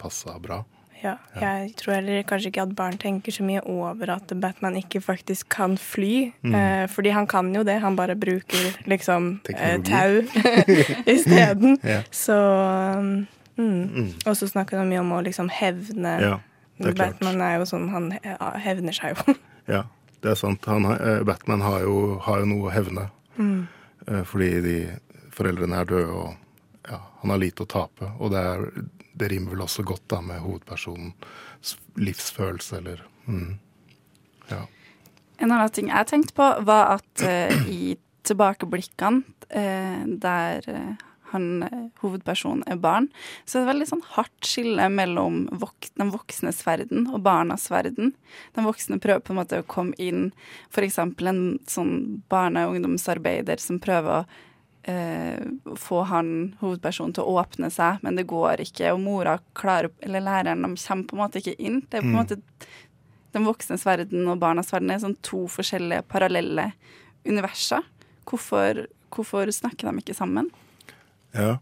passa 0.03 0.37
bra. 0.43 0.63
Ja, 1.03 1.17
jeg 1.35 1.73
tror 1.75 1.97
heller 1.97 2.23
kanskje 2.23 2.47
ikke 2.47 2.63
at 2.63 2.75
barn 2.77 2.95
tenker 2.99 3.33
så 3.35 3.43
mye 3.43 3.59
over 3.67 4.13
at 4.13 4.29
Batman 4.39 4.77
ikke 4.79 5.01
faktisk 5.03 5.49
kan 5.51 5.75
fly. 5.77 6.31
Mm. 6.45 6.55
Eh, 6.55 6.83
fordi 6.87 7.11
han 7.11 7.27
kan 7.27 7.49
jo 7.55 7.63
det, 7.67 7.81
han 7.83 7.97
bare 7.99 8.15
bruker 8.15 8.77
liksom 8.87 9.41
eh, 9.51 9.81
tau 9.83 10.21
isteden. 11.15 11.75
Ja. 11.83 12.01
Så 12.11 12.37
um, 12.37 13.27
mm. 13.57 13.83
Mm. 13.83 14.09
Og 14.25 14.37
så 14.37 14.47
snakker 14.47 14.79
han 14.79 14.87
mye 14.91 15.03
om 15.03 15.11
å 15.11 15.19
liksom 15.27 15.51
hevne. 15.51 16.15
Ja, 16.23 16.39
er 16.79 16.95
Batman 16.95 17.35
klart. 17.35 17.49
Er 17.49 17.59
jo 17.59 17.67
sånn, 17.73 17.89
han 17.91 18.11
hevner 18.63 18.95
seg 18.95 19.17
jo. 19.17 19.35
Ja, 19.73 19.85
det 20.23 20.33
er 20.33 20.39
sant. 20.39 20.65
Han, 20.71 20.87
eh, 20.87 21.21
Batman 21.27 21.63
har 21.63 21.83
jo, 21.83 22.17
har 22.23 22.43
jo 22.43 22.47
noe 22.47 22.69
å 22.69 22.73
hevne. 22.73 23.09
Mm. 23.35 23.67
Eh, 24.07 24.23
Fordi 24.27 24.49
de 24.63 24.77
foreldrene 25.35 25.83
er 25.83 25.87
døde, 25.89 26.15
og 26.15 26.89
ja, 26.89 26.99
han 27.21 27.31
har 27.33 27.43
lite 27.43 27.63
å 27.63 27.69
tape. 27.69 28.11
Og 28.19 28.31
det, 28.31 28.43
er, 28.43 28.67
det 29.13 29.29
rimer 29.31 29.53
vel 29.53 29.65
også 29.65 29.85
godt 29.87 30.05
da 30.11 30.21
med 30.25 30.41
hovedpersonens 30.43 31.75
livsfølelse, 31.99 32.81
eller 32.81 33.03
mm. 33.25 33.59
Ja. 34.49 34.65
En 35.39 35.51
annen 35.51 35.71
ting 35.73 35.89
jeg 35.89 36.09
tenkte 36.09 36.35
på, 36.37 36.49
var 36.67 36.97
at 36.97 37.23
uh, 37.23 37.69
i 37.71 37.95
tilbakeblikkene 38.27 39.23
uh, 39.55 40.03
der 40.23 40.69
eh, 40.71 41.01
han, 41.33 41.63
eh, 41.63 41.85
hovedpersonen 42.03 42.63
er 42.69 42.77
barn, 42.81 43.09
så 43.45 43.57
er 43.57 43.63
det 43.63 43.71
veldig 43.71 43.87
sånn 43.89 44.03
hardt 44.13 44.47
skille 44.47 44.85
mellom 44.93 45.43
vok 45.63 45.89
den 45.97 46.13
voksnes 46.13 46.61
verden 46.67 47.07
og 47.09 47.23
barnas 47.25 47.69
verden. 47.73 48.13
Den 48.53 48.67
voksne 48.67 48.99
prøver 49.01 49.23
på 49.25 49.33
en 49.33 49.41
måte 49.41 49.61
å 49.63 49.67
komme 49.67 49.97
inn, 49.97 50.29
f.eks. 50.69 50.99
en 51.01 51.43
sånn 51.69 51.95
barne- 52.29 52.67
og 52.67 52.77
ungdomsarbeider 52.77 53.61
som 53.61 53.81
prøver 53.83 54.21
å 54.21 54.25
få 54.83 56.01
han 56.09 56.55
hovedpersonen 56.59 57.13
til 57.15 57.23
å 57.23 57.37
åpne 57.39 57.69
seg, 57.71 58.01
men 58.03 58.17
det 58.19 58.25
går 58.27 58.65
ikke. 58.65 58.89
Og 58.91 58.99
mora 58.99 59.37
klarer, 59.55 59.93
eller 60.03 60.25
læreren 60.25 60.65
de 60.65 60.73
kommer 60.75 61.07
på 61.07 61.15
en 61.15 61.21
måte 61.21 61.39
ikke 61.39 61.55
inn. 61.55 61.79
Det 61.87 62.01
er 62.01 62.03
på 62.03 62.09
en 62.09 62.13
Mm. 62.13 62.19
måte 62.19 62.41
den 63.33 63.45
voksnes 63.47 63.85
verden 63.85 64.27
og 64.29 64.39
barnas 64.41 64.71
verden 64.73 64.91
er 64.93 65.01
sånn 65.01 65.17
to 65.25 65.47
forskjellige 65.49 66.05
parallelle 66.11 66.73
universer. 67.25 67.81
Hvorfor, 68.29 68.85
hvorfor 69.13 69.49
snakker 69.51 69.89
de 69.89 70.03
ikke 70.03 70.15
sammen? 70.17 70.51
Ja. 71.33 71.57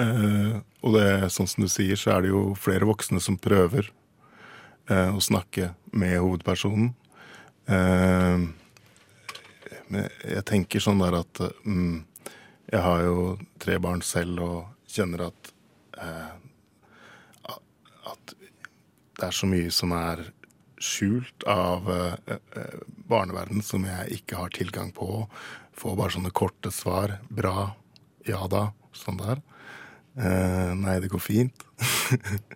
Eh, 0.00 0.60
og 0.82 0.96
det, 0.96 1.02
er 1.04 1.28
sånn 1.30 1.48
som 1.50 1.62
du 1.62 1.70
sier, 1.70 1.96
så 1.96 2.16
er 2.16 2.24
det 2.24 2.32
jo 2.32 2.54
flere 2.58 2.88
voksne 2.88 3.20
som 3.22 3.38
prøver 3.38 3.90
eh, 4.90 5.10
å 5.12 5.20
snakke 5.22 5.74
med 5.92 6.18
hovedpersonen. 6.18 6.94
Eh, 7.68 8.48
men 9.92 10.08
jeg 10.24 10.44
tenker 10.48 10.82
sånn 10.82 11.02
der 11.04 11.20
at 11.20 11.42
eh, 11.44 11.54
mm, 11.68 12.00
Jeg 12.72 12.80
har 12.80 13.02
jo 13.04 13.16
tre 13.60 13.76
barn 13.82 14.00
selv 14.04 14.40
og 14.40 14.88
kjenner 14.88 15.26
at 15.28 15.52
eh, 16.00 16.30
at 18.12 18.32
det 19.18 19.26
er 19.28 19.36
så 19.36 19.46
mye 19.46 19.70
som 19.74 19.92
er 19.94 20.24
skjult 20.82 21.44
av 21.46 21.86
eh, 21.92 22.34
eh, 22.34 22.80
barneverden 23.10 23.62
som 23.64 23.84
jeg 23.86 24.18
ikke 24.18 24.40
har 24.40 24.54
tilgang 24.56 24.90
på. 24.96 25.26
Får 25.78 25.98
bare 25.98 26.14
sånne 26.16 26.32
korte 26.34 26.72
svar. 26.74 27.18
Bra. 27.30 27.72
Ja 28.26 28.46
da. 28.50 28.70
Sånn 28.96 29.20
der. 29.20 29.44
Eh, 30.18 30.72
nei, 30.76 30.98
det 31.00 31.12
går 31.12 31.22
fint. 31.22 31.64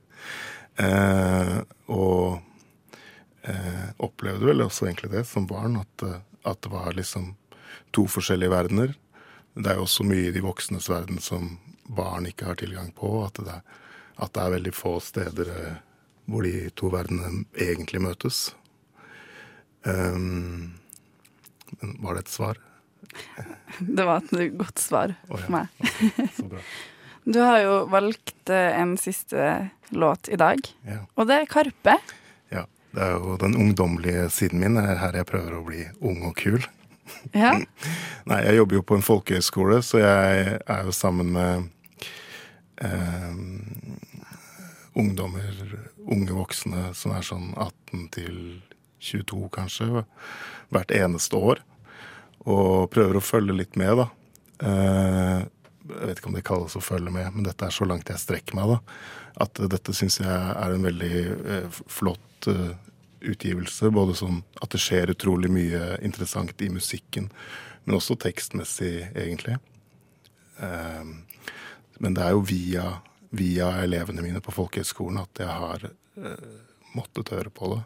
eh, 0.87 1.57
og 1.92 2.40
eh, 3.46 3.88
opplevde 4.02 4.50
vel 4.50 4.66
også 4.66 4.90
egentlig 4.90 5.14
det 5.14 5.24
som 5.29 5.48
barn, 5.48 5.79
at, 5.81 6.07
eh, 6.09 6.20
at 6.48 6.61
det 6.64 6.72
var 6.74 6.92
liksom 6.98 7.35
to 7.96 8.09
forskjellige 8.11 8.52
verdener. 8.52 8.96
Det 9.56 9.70
er 9.72 9.78
jo 9.80 9.86
også 9.86 10.04
mye 10.04 10.28
i 10.28 10.34
de 10.34 10.42
voksnes 10.44 10.88
verden 10.92 11.18
som 11.22 11.56
barn 11.96 12.26
ikke 12.28 12.50
har 12.50 12.58
tilgang 12.60 12.90
på. 12.96 13.08
At 13.24 13.40
det 13.40 13.54
er, 13.54 13.62
at 14.20 14.32
det 14.36 14.42
er 14.42 14.54
veldig 14.56 14.74
få 14.76 14.96
steder 15.00 15.52
eh, 15.54 15.78
hvor 16.26 16.44
de 16.44 16.68
to 16.76 16.90
verdenene 16.92 17.44
egentlig 17.54 18.02
møtes. 18.04 18.40
Um, 19.86 20.74
men 21.78 21.96
var 22.02 22.16
det 22.18 22.26
et 22.26 22.34
svar? 22.34 22.58
Det 23.78 24.04
var 24.06 24.24
et 24.24 24.58
godt 24.58 24.82
svar 24.82 25.14
oh, 25.30 25.38
ja. 25.38 25.44
for 25.44 25.54
meg. 25.54 26.30
Så 26.36 26.50
bra. 26.50 26.62
Du 27.26 27.40
har 27.42 27.56
jo 27.58 27.70
valgt 27.90 28.50
eh, 28.54 28.76
en 28.78 28.92
siste 29.02 29.42
låt 29.90 30.28
i 30.30 30.36
dag, 30.38 30.60
Ja. 30.86 31.00
og 31.18 31.26
det 31.26 31.40
er 31.40 31.48
Karpe. 31.50 31.96
ja. 32.54 32.62
Det 32.94 33.02
er 33.02 33.16
jo 33.18 33.34
den 33.42 33.56
ungdommelige 33.58 34.28
siden 34.30 34.62
min. 34.62 34.78
Det 34.78 34.84
er 34.92 35.00
her 35.02 35.18
jeg 35.18 35.26
prøver 35.26 35.56
å 35.58 35.64
bli 35.66 35.82
ung 36.00 36.22
og 36.28 36.36
kul. 36.38 36.62
Ja. 37.34 37.54
Nei, 38.30 38.40
jeg 38.48 38.60
jobber 38.60 38.78
jo 38.78 38.84
på 38.86 38.98
en 38.98 39.06
folkehøyskole, 39.06 39.80
så 39.86 40.02
jeg 40.02 40.58
er 40.58 40.86
jo 40.86 40.94
sammen 40.94 41.32
med 41.36 41.66
eh, 42.82 43.36
ungdommer, 44.96 45.52
unge 46.06 46.36
voksne 46.36 46.90
som 46.96 47.14
er 47.16 47.26
sånn 47.26 47.50
18 47.54 48.06
til 48.16 48.38
22 49.02 49.50
kanskje, 49.54 50.04
hvert 50.74 50.94
eneste 50.94 51.38
år. 51.38 51.62
Og 52.46 52.88
prøver 52.94 53.18
å 53.18 53.24
følge 53.24 53.56
litt 53.58 53.78
med, 53.78 54.02
da. 54.02 54.08
Eh, 54.62 55.44
jeg 55.86 56.08
vet 56.10 56.18
ikke 56.18 56.30
om 56.30 56.36
det 56.38 56.46
kalles 56.46 56.76
å 56.78 56.82
følge 56.82 57.12
med, 57.14 57.28
men 57.34 57.46
dette 57.46 57.68
er 57.68 57.74
så 57.74 57.86
langt 57.86 58.10
jeg 58.10 58.22
strekker 58.22 58.58
meg, 58.58 58.74
da. 58.74 58.98
At 59.46 59.60
dette 59.70 59.94
syns 59.94 60.18
jeg 60.22 60.32
er 60.32 60.74
en 60.74 60.86
veldig 60.86 61.12
eh, 61.26 61.80
flott 61.92 62.48
eh, 62.50 62.72
utgivelse. 63.20 63.90
Både 63.94 64.16
sånn 64.18 64.42
at 64.62 64.72
det 64.72 64.81
skjer 64.83 65.12
utrolig 65.14 65.50
mye 65.52 65.96
interessant 66.05 66.61
i 66.62 66.70
musikken, 66.72 67.31
men 67.85 67.98
også 67.98 68.18
tekstmessig, 68.20 69.11
egentlig. 69.14 69.59
Eh, 70.61 71.05
men 71.98 72.16
det 72.16 72.24
er 72.24 72.37
jo 72.37 72.44
via, 72.46 72.87
via 73.31 73.70
elevene 73.85 74.24
mine 74.24 74.42
på 74.44 74.55
folkehøgskolen 74.55 75.22
at 75.22 75.42
jeg 75.44 75.61
har 75.62 75.88
eh, 75.88 76.48
måttet 76.96 77.33
høre 77.33 77.52
på 77.52 77.74
det. 77.74 77.85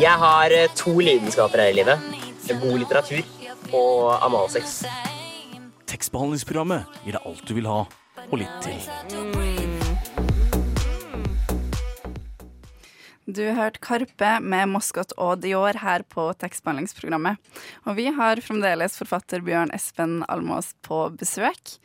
Jeg 0.00 0.18
har 0.24 0.56
eh, 0.56 0.70
to 0.76 0.98
lidenskaper 0.98 1.64
her 1.64 1.72
i 1.72 1.78
livet. 1.80 2.10
God 2.52 2.78
litteratur 2.82 3.22
og 3.72 4.24
analsex. 4.26 4.82
Tekstbehandlingsprogrammet 5.88 7.02
gir 7.04 7.16
deg 7.16 7.28
alt 7.28 7.44
du 7.48 7.54
vil 7.56 7.68
ha, 7.70 7.84
og 8.30 8.38
litt 8.40 8.58
til. 8.64 8.78
Du 13.32 13.44
hørte 13.54 13.80
Karpe 13.80 14.32
med 14.42 14.68
Moskot 14.72 15.14
og 15.14 15.40
Dior 15.44 15.78
her 15.78 16.02
på 16.10 16.24
tekstbehandlingsprogrammet. 16.42 17.38
Og 17.86 17.96
vi 17.96 18.08
har 18.12 18.42
fremdeles 18.44 18.98
forfatter 18.98 19.44
Bjørn 19.46 19.70
Espen 19.72 20.20
Almås 20.26 20.72
på 20.84 21.06
besøk. 21.16 21.76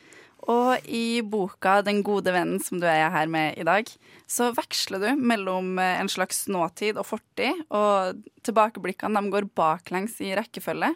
Og 0.48 0.80
i 0.88 1.22
boka 1.22 1.82
'Den 1.82 2.04
gode 2.04 2.32
vennen', 2.32 2.64
som 2.64 2.80
du 2.80 2.88
er 2.88 3.10
her 3.10 3.28
med 3.28 3.58
i 3.58 3.64
dag, 3.64 3.86
så 4.28 4.54
veksler 4.56 5.00
du 5.00 5.16
mellom 5.16 5.78
en 5.80 6.08
slags 6.08 6.48
nåtid 6.48 6.98
og 6.98 7.06
fortid, 7.06 7.66
og 7.70 8.24
tilbakeblikkene 8.44 9.22
de 9.22 9.32
går 9.32 9.50
baklengs 9.54 10.22
i 10.22 10.36
rekkefølge. 10.36 10.96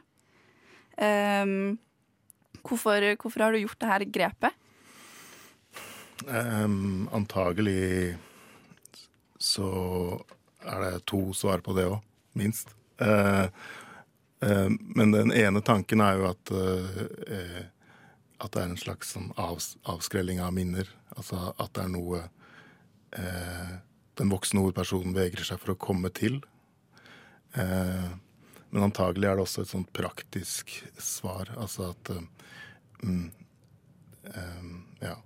Um, 0.98 1.80
hvorfor, 2.64 3.16
hvorfor 3.18 3.44
har 3.44 3.52
du 3.52 3.60
gjort 3.60 3.80
det 3.80 3.90
her 3.90 4.06
grepet? 4.06 4.54
Um, 6.28 7.10
antagelig 7.12 8.18
så 9.42 9.70
er 10.62 10.84
det 10.84 11.06
to 11.10 11.32
svar 11.34 11.64
på 11.66 11.74
det 11.78 11.88
òg, 11.90 12.02
minst. 12.38 12.76
Uh, 13.02 13.48
uh, 14.46 14.70
men 14.70 15.16
den 15.16 15.34
ene 15.34 15.64
tanken 15.66 16.04
er 16.06 16.20
jo 16.20 16.28
at 16.30 16.52
eh, 16.54 17.62
at 18.42 18.54
det 18.54 18.62
er 18.62 18.70
en 18.72 18.80
slags 18.80 19.12
sånn 19.14 19.30
avs 19.38 19.76
avskrelling 19.90 20.40
av 20.42 20.54
minner. 20.54 20.88
Altså 21.14 21.52
at 21.62 21.74
det 21.78 21.84
er 21.86 21.92
noe 21.94 22.24
den 24.18 24.30
voksne 24.32 24.62
hovedpersonen 24.64 25.14
vegrer 25.14 25.44
seg 25.46 25.60
for 25.60 25.74
å 25.74 25.82
komme 25.84 26.10
til. 26.16 26.38
Men 28.72 28.86
antagelig 28.88 29.28
er 29.28 29.36
det 29.36 29.44
også 29.44 29.66
et 29.66 29.72
sånt 29.74 29.92
praktisk 29.94 30.72
svar. 30.96 31.52
Altså 31.60 31.92
at 31.92 32.12
um, 33.04 33.28
eh, 34.24 34.72
Ja. 35.02 35.18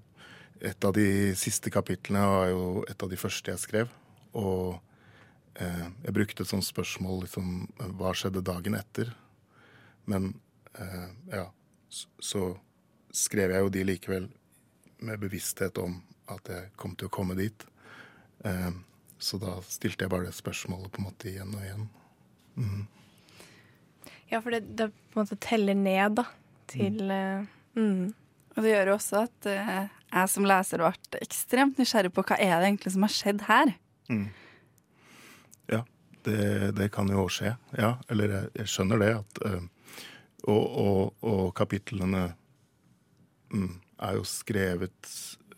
Et 0.65 0.87
av 0.87 0.93
de 0.95 1.35
siste 1.37 1.69
kapitlene 1.69 2.23
var 2.25 2.47
jo 2.49 2.65
et 2.89 3.03
av 3.03 3.11
de 3.11 3.19
første 3.19 3.53
jeg 3.53 3.61
skrev. 3.61 3.91
Og 4.33 4.79
eh, 5.61 5.85
jeg 6.07 6.15
brukte 6.15 6.41
et 6.43 6.49
sånt 6.49 6.65
spørsmål 6.65 7.25
liksom 7.25 7.51
Hva 7.99 8.15
skjedde 8.17 8.43
dagen 8.45 8.77
etter? 8.77 9.11
Men 10.09 10.33
eh, 10.73 11.05
ja, 11.31 11.45
så, 11.89 12.09
så 12.19 12.41
skrev 13.15 13.53
jeg 13.53 13.63
jo 13.65 13.71
de 13.77 13.85
likevel 13.91 14.27
med 15.05 15.21
bevissthet 15.21 15.77
om 15.81 15.99
at 16.33 16.49
jeg 16.49 16.73
kom 16.81 16.97
til 16.97 17.11
å 17.11 17.13
komme 17.13 17.37
dit. 17.37 17.67
Eh, 18.47 18.73
så 19.21 19.39
da 19.41 19.59
stilte 19.69 20.05
jeg 20.05 20.11
bare 20.11 20.31
det 20.31 20.35
spørsmålet 20.35 20.91
på 20.91 21.01
en 21.01 21.09
måte 21.11 21.29
igjen 21.29 21.53
og 21.53 21.61
igjen. 21.61 21.87
Mm. 22.55 22.83
Ja, 24.31 24.41
for 24.41 24.49
det, 24.55 24.65
det 24.73 24.89
på 25.13 25.19
en 25.19 25.27
måte 25.27 25.37
teller 25.45 25.77
ned, 25.77 26.17
da, 26.17 26.25
til 26.73 27.03
mm. 27.05 27.49
mm. 27.77 28.05
Og 28.55 28.63
det 28.63 28.71
gjør 28.71 28.89
jo 28.89 28.95
også 28.95 29.21
at 29.25 29.47
eh, 29.51 29.95
jeg 30.15 30.31
som 30.31 30.47
leser 30.47 30.81
ble 30.81 31.21
ekstremt 31.21 31.79
nysgjerrig 31.81 32.13
på 32.15 32.23
hva 32.23 32.37
er 32.39 32.55
det 32.61 32.69
egentlig 32.69 32.93
som 32.95 33.05
har 33.05 33.13
skjedd 33.13 33.45
her. 33.49 33.73
Mm. 34.09 34.27
Ja, 35.71 35.81
det, 36.27 36.71
det 36.77 36.89
kan 36.95 37.09
jo 37.11 37.25
skje. 37.31 37.55
Ja, 37.77 37.95
eller 38.11 38.35
jeg, 38.37 38.51
jeg 38.61 38.71
skjønner 38.71 39.01
det. 39.01 39.11
At, 39.19 39.41
eh, 39.49 40.05
og, 40.45 40.63
og, 40.85 40.99
og 41.25 41.47
kapitlene 41.57 42.27
mm, 43.53 43.73
er 44.07 44.19
jo 44.19 44.25
skrevet 44.29 45.11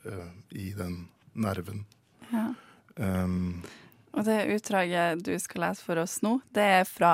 eh, 0.08 0.32
i 0.58 0.72
den 0.78 1.04
nerven. 1.38 1.86
Ja. 2.32 2.50
Um, 2.98 3.62
Og 4.18 4.26
det 4.26 4.40
utdraget 4.56 5.22
du 5.28 5.36
skal 5.40 5.68
lese 5.68 5.86
for 5.86 6.02
oss 6.02 6.18
nå, 6.26 6.40
det 6.58 6.64
er 6.80 6.88
fra 6.90 7.12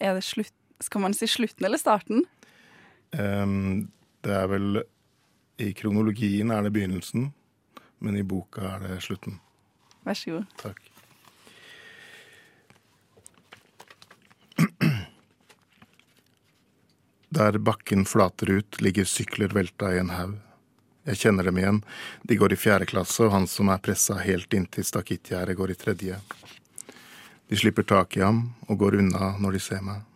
er 0.00 0.16
det 0.16 0.24
slutt, 0.24 0.54
Skal 0.80 1.02
man 1.04 1.12
si 1.12 1.26
slutten 1.28 1.66
eller 1.68 1.76
starten? 1.76 2.24
um, 3.12 3.90
det 4.24 4.32
er 4.32 4.46
vel 4.48 4.80
I 5.60 5.72
kronologien 5.76 6.50
er 6.54 6.64
det 6.64 6.72
begynnelsen, 6.72 7.32
men 8.00 8.16
i 8.16 8.24
boka 8.24 8.64
er 8.64 8.86
det 8.86 9.02
slutten. 9.04 9.36
Vær 10.06 10.16
så 10.16 10.38
god. 10.38 10.46
Takk. 10.62 10.80
Der 17.30 17.58
bakken 17.62 18.06
flater 18.08 18.50
ut, 18.50 18.80
ligger 18.80 19.04
sykler 19.04 19.52
velta 19.54 19.92
i 19.94 20.00
en 20.00 20.10
haug. 20.16 20.38
Jeg 21.08 21.20
kjenner 21.20 21.46
dem 21.46 21.60
igjen. 21.60 21.78
De 22.26 22.36
går 22.36 22.52
i 22.52 22.58
fjerde 22.60 22.88
klasse, 22.90 23.22
og 23.24 23.32
han 23.36 23.46
som 23.48 23.70
er 23.72 23.80
pressa 23.84 24.18
helt 24.20 24.52
inntil 24.56 24.84
stakittgjerdet, 24.84 25.56
går 25.56 25.72
i 25.72 25.78
tredje. 25.78 26.18
De 27.48 27.58
slipper 27.58 27.86
tak 27.86 28.16
i 28.16 28.24
ham 28.24 28.48
og 28.68 28.80
går 28.82 28.98
unna 29.00 29.34
når 29.40 29.56
de 29.56 29.62
ser 29.62 29.84
meg. 29.84 30.09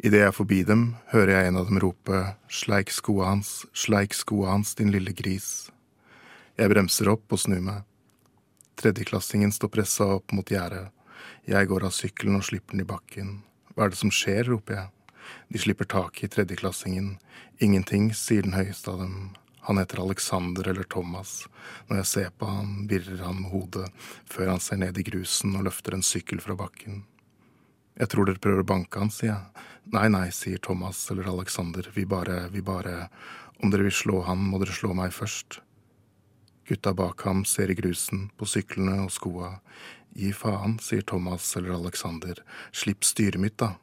Idet 0.00 0.22
jeg 0.22 0.30
er 0.30 0.32
forbi 0.32 0.62
dem, 0.64 0.94
hører 1.12 1.34
jeg 1.34 1.48
en 1.50 1.58
av 1.60 1.66
dem 1.68 1.78
rope 1.82 2.18
sleik 2.48 2.88
skoa 2.88 3.34
hans, 3.34 3.66
sleik 3.76 4.14
skoa 4.16 4.54
hans, 4.54 4.72
din 4.78 4.88
lille 4.94 5.12
gris. 5.12 5.68
Jeg 6.56 6.72
bremser 6.72 7.10
opp 7.12 7.34
og 7.36 7.42
snur 7.42 7.60
meg. 7.66 7.82
Tredjeklassingen 8.80 9.52
står 9.52 9.68
pressa 9.74 10.06
opp 10.16 10.32
mot 10.32 10.48
gjerdet. 10.48 10.88
Jeg 11.44 11.68
går 11.68 11.84
av 11.84 11.92
sykkelen 11.92 12.38
og 12.38 12.46
slipper 12.48 12.78
den 12.78 12.86
i 12.86 12.88
bakken. 12.88 13.34
Hva 13.74 13.84
er 13.84 13.92
det 13.92 14.00
som 14.00 14.14
skjer, 14.14 14.46
roper 14.48 14.78
jeg. 14.78 15.20
De 15.52 15.60
slipper 15.60 15.90
tak 15.92 16.24
i 16.24 16.32
tredjeklassingen. 16.32 17.12
Ingenting, 17.60 18.08
sier 18.16 18.48
den 18.48 18.56
høyeste 18.56 18.94
av 18.94 19.04
dem. 19.04 19.34
Han 19.68 19.76
heter 19.82 20.00
Alexander 20.00 20.72
eller 20.72 20.88
Thomas. 20.88 21.42
Når 21.90 22.00
jeg 22.00 22.12
ser 22.14 22.32
på 22.40 22.48
han, 22.48 22.86
virrer 22.88 23.20
han 23.26 23.42
med 23.42 23.52
hodet 23.52 23.92
før 24.24 24.54
han 24.54 24.64
ser 24.64 24.80
ned 24.80 24.96
i 24.96 25.04
grusen 25.12 25.60
og 25.60 25.68
løfter 25.68 25.98
en 25.98 26.06
sykkel 26.06 26.40
fra 26.40 26.56
bakken. 26.56 27.02
Jeg 28.00 28.08
tror 28.08 28.24
dere 28.24 28.40
prøver 28.40 28.62
å 28.62 28.68
banke 28.70 29.00
han, 29.02 29.10
sier 29.12 29.34
jeg. 29.34 29.64
Nei, 29.92 30.06
nei, 30.08 30.28
sier 30.32 30.60
Thomas 30.64 31.02
eller 31.12 31.28
Alexander. 31.28 31.90
Vi 31.92 32.06
bare, 32.08 32.46
vi 32.52 32.62
bare 32.64 33.10
Om 33.60 33.68
dere 33.68 33.84
vil 33.84 33.92
slå 33.92 34.22
han, 34.24 34.40
må 34.40 34.56
dere 34.62 34.72
slå 34.72 34.94
meg 34.96 35.12
først. 35.12 35.58
Gutta 36.64 36.94
bak 36.96 37.20
ham 37.26 37.42
ser 37.44 37.68
i 37.68 37.74
grusen, 37.76 38.30
på 38.40 38.46
syklene 38.48 39.02
og 39.04 39.10
skoa. 39.12 39.50
Gi 40.16 40.30
faen, 40.32 40.78
sier 40.80 41.04
Thomas 41.04 41.50
eller 41.58 41.74
Alexander. 41.76 42.40
Slipp 42.72 43.04
styret 43.04 43.42
mitt, 43.42 43.58
da. 43.60 43.74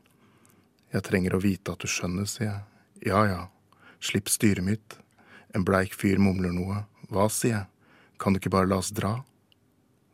Jeg 0.96 1.06
trenger 1.06 1.38
å 1.38 1.44
vite 1.44 1.76
at 1.76 1.84
du 1.84 1.92
skjønner, 1.92 2.26
sier 2.26 2.50
jeg. 2.50 2.66
Ja 3.12 3.22
ja, 3.30 3.42
slipp 4.02 4.34
styret 4.34 4.66
mitt. 4.66 4.98
En 5.54 5.68
bleik 5.68 5.94
fyr 5.94 6.18
mumler 6.18 6.56
noe. 6.56 6.88
Hva, 7.12 7.30
sier 7.30 7.54
jeg. 7.54 7.94
Kan 8.18 8.34
du 8.34 8.42
ikke 8.42 8.56
bare 8.58 8.72
la 8.72 8.82
oss 8.82 8.90
dra? 8.90 9.20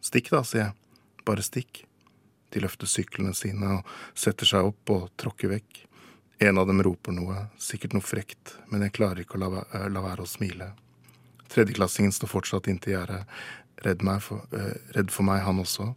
Stikk 0.04 0.34
da, 0.36 0.44
sier 0.44 0.66
jeg. 0.66 0.76
Bare 1.24 1.46
stikk. 1.46 1.86
De 2.54 2.62
løfter 2.62 2.90
syklene 2.90 3.34
sine 3.38 3.80
og 3.80 3.90
setter 4.18 4.46
seg 4.50 4.70
opp 4.70 4.92
og 4.94 5.10
tråkker 5.18 5.50
vekk. 5.56 5.82
En 6.44 6.58
av 6.62 6.68
dem 6.70 6.82
roper 6.86 7.16
noe, 7.16 7.48
sikkert 7.62 7.94
noe 7.96 8.04
frekt, 8.06 8.56
men 8.70 8.84
jeg 8.86 8.94
klarer 8.98 9.24
ikke 9.24 9.38
å 9.40 9.44
la, 9.44 9.64
la 9.90 10.02
være 10.04 10.26
å 10.26 10.30
smile. 10.30 10.72
Tredjeklassingen 11.54 12.14
står 12.14 12.32
fortsatt 12.32 12.68
inntil 12.72 12.96
gjerdet, 12.96 13.24
redd, 13.86 14.02
for- 14.22 14.48
eh, 14.54 14.74
redd 14.96 15.12
for 15.12 15.24
meg, 15.24 15.42
han 15.46 15.60
også. 15.62 15.96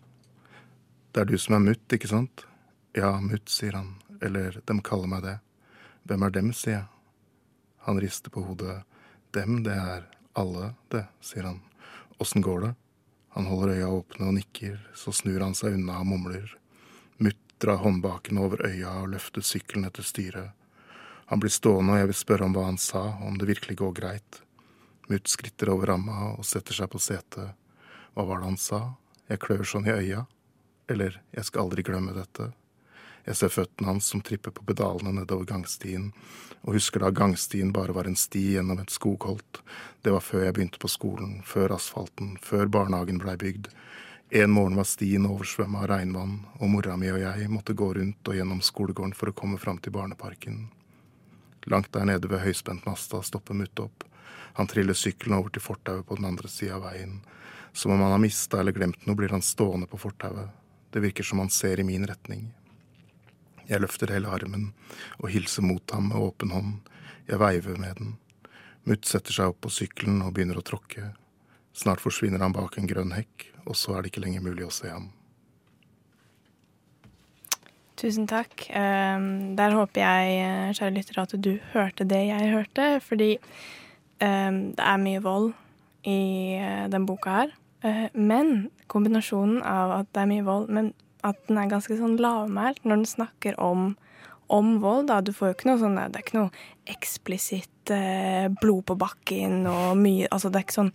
Det 1.12 1.23
er 1.23 1.25
du 1.31 1.38
som 1.38 1.55
er 1.57 1.64
mutt, 1.73 1.88
ikke 1.88 2.09
sant? 2.09 2.45
Ja, 2.95 3.19
mutt, 3.21 3.49
sier 3.49 3.73
han, 3.73 3.95
eller 4.21 4.61
dem 4.66 4.81
kaller 4.81 5.09
meg 5.09 5.23
det. 5.23 5.38
Hvem 6.07 6.23
er 6.27 6.31
dem, 6.31 6.53
sier 6.53 6.73
jeg. 6.79 6.87
Han 7.87 7.99
rister 8.01 8.31
på 8.31 8.45
hodet. 8.47 8.85
Dem, 9.33 9.62
det 9.62 9.73
er 9.77 10.05
alle, 10.37 10.75
det, 10.90 11.07
sier 11.21 11.42
han. 11.49 11.61
Åssen 12.21 12.42
går 12.42 12.61
det? 12.66 12.75
Han 13.37 13.46
holder 13.51 13.75
øya 13.77 13.88
åpne 13.92 14.31
og 14.31 14.35
nikker, 14.38 14.79
så 14.96 15.12
snur 15.12 15.42
han 15.44 15.55
seg 15.55 15.75
unna 15.77 15.99
og 16.01 16.09
mumler. 16.09 16.55
Mutt 17.20 17.42
drar 17.61 17.83
håndbakene 17.83 18.40
over 18.40 18.62
øya 18.64 18.94
og 19.03 19.11
løfter 19.12 19.44
sykkelen 19.44 19.85
etter 19.85 20.07
styret. 20.09 20.55
Han 21.29 21.42
blir 21.42 21.53
stående, 21.53 21.92
og 21.92 22.01
jeg 22.01 22.09
vil 22.09 22.16
spørre 22.16 22.49
om 22.49 22.57
hva 22.57 22.64
han 22.70 22.81
sa, 22.81 23.03
om 23.29 23.37
det 23.37 23.51
virkelig 23.51 23.77
går 23.77 23.92
greit. 23.99 24.40
Mutt 25.12 25.29
skritter 25.29 25.68
over 25.75 25.92
ramma 25.92 26.31
og 26.33 26.49
setter 26.49 26.81
seg 26.81 26.88
på 26.90 27.03
setet. 27.03 27.53
Hva 28.16 28.25
var 28.25 28.40
det 28.40 28.49
han 28.49 28.61
sa? 28.62 28.81
Jeg 29.29 29.42
klør 29.44 29.68
sånn 29.68 29.90
i 29.90 29.92
øya. 29.92 30.25
Eller, 30.88 31.20
jeg 31.37 31.44
skal 31.44 31.66
aldri 31.66 31.85
glemme 31.85 32.16
dette. 32.16 32.55
Jeg 33.27 33.39
ser 33.41 33.51
føttene 33.51 33.91
hans 33.91 34.07
som 34.12 34.23
tripper 34.23 34.55
på 34.55 34.62
pedalene 34.69 35.11
nedover 35.17 35.49
gangstien, 35.49 36.12
og 36.62 36.77
husker 36.79 37.03
da 37.03 37.11
gangstien 37.11 37.73
bare 37.75 37.95
var 37.95 38.07
en 38.07 38.19
sti 38.19 38.43
gjennom 38.55 38.79
et 38.79 38.95
skogholt. 38.95 39.62
Det 40.03 40.12
var 40.15 40.23
før 40.23 40.45
jeg 40.47 40.55
begynte 40.55 40.83
på 40.83 40.91
skolen, 40.91 41.41
før 41.43 41.75
asfalten, 41.75 42.37
før 42.43 42.71
barnehagen 42.71 43.19
blei 43.23 43.35
bygd. 43.41 43.67
En 44.31 44.51
morgen 44.51 44.79
var 44.79 44.87
stien 44.87 45.27
oversvømma 45.27 45.83
av 45.83 45.89
regnvann, 45.91 46.41
og 46.59 46.71
mora 46.71 46.95
mi 46.99 47.11
og 47.11 47.19
jeg 47.23 47.51
måtte 47.51 47.75
gå 47.79 47.93
rundt 47.99 48.31
og 48.31 48.39
gjennom 48.39 48.62
skolegården 48.62 49.15
for 49.15 49.31
å 49.31 49.39
komme 49.39 49.59
fram 49.62 49.79
til 49.83 49.95
barneparken. 49.95 50.69
Langt 51.67 51.91
der 51.95 52.07
nede 52.07 52.31
ved 52.31 52.45
høyspentmasta 52.45 53.25
stopper 53.27 53.59
Mutt 53.59 53.83
opp. 53.83 54.05
Han 54.59 54.71
triller 54.71 54.95
sykkelen 54.95 55.35
over 55.39 55.51
til 55.51 55.62
fortauet 55.62 56.07
på 56.07 56.19
den 56.19 56.29
andre 56.31 56.51
sida 56.51 56.79
av 56.79 56.87
veien. 56.87 57.19
Som 57.75 57.95
om 57.95 58.03
han 58.03 58.15
har 58.15 58.23
mista 58.23 58.61
eller 58.62 58.75
glemt 58.75 59.03
noe, 59.07 59.19
blir 59.19 59.35
han 59.35 59.43
stående 59.43 59.91
på 59.91 59.99
fortauet. 59.99 60.55
Det 60.95 61.03
virker 61.03 61.27
som 61.27 61.43
han 61.43 61.51
ser 61.51 61.83
i 61.83 61.87
min 61.87 62.07
retning. 62.07 62.47
Jeg 63.67 63.83
løfter 63.83 64.13
hele 64.15 64.31
armen 64.31 64.71
og 65.19 65.31
hilser 65.35 65.65
mot 65.67 65.91
ham 65.95 66.13
med 66.13 66.23
åpen 66.23 66.55
hånd. 66.55 66.73
Jeg 67.27 67.43
veiver 67.43 67.79
med 67.83 67.99
den. 67.99 68.17
Mutt 68.87 69.09
setter 69.11 69.35
seg 69.35 69.51
opp 69.51 69.65
på 69.67 69.73
sykkelen 69.75 70.21
og 70.23 70.37
begynner 70.37 70.61
å 70.61 70.67
tråkke. 70.67 71.11
Snart 71.77 72.01
forsvinner 72.01 72.41
han 72.41 72.55
bak 72.55 72.79
en 72.79 72.87
grønn 72.89 73.13
hekk, 73.17 73.49
og 73.67 73.75
så 73.77 73.97
er 73.97 74.05
det 74.05 74.13
ikke 74.13 74.23
lenger 74.25 74.45
mulig 74.47 74.69
å 74.69 74.73
se 74.73 74.89
ham. 74.89 75.11
Tusen 77.97 78.29
takk. 78.29 78.69
Um, 78.77 79.57
der 79.57 79.75
håper 79.75 80.03
jeg, 80.03 80.37
eh, 80.45 80.73
kjære 80.77 80.95
lyttere, 80.95 81.23
at 81.23 81.35
du 81.43 81.59
hørte 81.73 82.05
det 82.05 82.27
jeg 82.29 82.53
hørte. 82.53 82.89
Fordi 83.01 83.31
um, 84.21 84.59
det 84.77 84.85
er 84.85 85.01
mye 85.01 85.23
vold 85.25 85.55
i 86.05 86.21
uh, 86.61 86.87
den 86.93 87.07
boka 87.09 87.41
her. 87.41 87.55
Uh, 87.85 88.07
men 88.13 88.71
kombinasjonen 88.93 89.63
av 89.65 89.95
at 90.03 90.13
det 90.13 90.23
er 90.23 90.31
mye 90.31 90.45
vold, 90.45 90.69
men 90.69 90.93
at 91.27 91.39
den 91.49 91.61
er 91.61 91.71
ganske 91.71 91.97
sånn 91.99 92.19
lavmælt 92.23 92.85
når 92.85 93.03
den 93.03 93.09
snakker 93.11 93.57
om, 93.62 93.95
om 94.53 94.77
vold, 94.83 95.09
da. 95.11 95.21
Du 95.25 95.33
får 95.35 95.51
jo 95.51 95.57
ikke 95.57 95.71
noe 95.71 95.81
sånn 95.83 95.99
Det 95.99 96.21
er 96.21 96.27
ikke 96.27 96.39
noe 96.39 96.67
eksplisitt 96.97 97.95
eh, 97.95 98.47
blod 98.62 98.85
på 98.91 98.99
bakken 99.01 99.65
og 99.71 99.97
mye 99.99 100.31
Altså, 100.31 100.53
det 100.53 100.61
er 100.61 100.69
ikke 100.69 100.79
sånn 100.81 100.93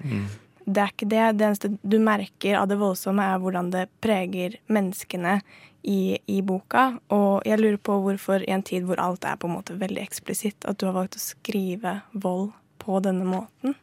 Det 0.61 0.83
er 0.83 0.93
ikke 0.93 1.09
det. 1.11 1.25
Det 1.39 1.47
eneste 1.49 1.73
du 1.81 1.97
merker 1.99 2.59
av 2.59 2.69
det 2.71 2.79
voldsomme, 2.79 3.25
er 3.25 3.41
hvordan 3.41 3.73
det 3.73 3.87
preger 4.03 4.59
menneskene 4.71 5.39
i, 5.81 6.17
i 6.29 6.41
boka. 6.45 6.99
Og 7.13 7.41
jeg 7.47 7.59
lurer 7.59 7.79
på 7.81 7.97
hvorfor 8.05 8.45
i 8.45 8.51
en 8.53 8.63
tid 8.63 8.85
hvor 8.87 9.01
alt 9.01 9.25
er 9.25 9.39
på 9.41 9.49
en 9.49 9.57
måte 9.57 9.77
veldig 9.81 10.03
eksplisitt, 10.03 10.65
at 10.69 10.79
du 10.79 10.87
har 10.87 10.97
valgt 10.97 11.17
å 11.17 11.23
skrive 11.23 11.99
vold 12.13 12.51
på 12.81 13.01
denne 13.03 13.25
måten. 13.27 13.75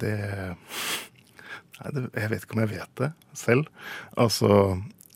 Det, 0.00 0.16
jeg 1.84 2.30
vet 2.32 2.44
ikke 2.44 2.56
om 2.56 2.62
jeg 2.64 2.72
vet 2.74 2.92
det 3.00 3.10
selv. 3.38 3.68
Altså 4.20 4.50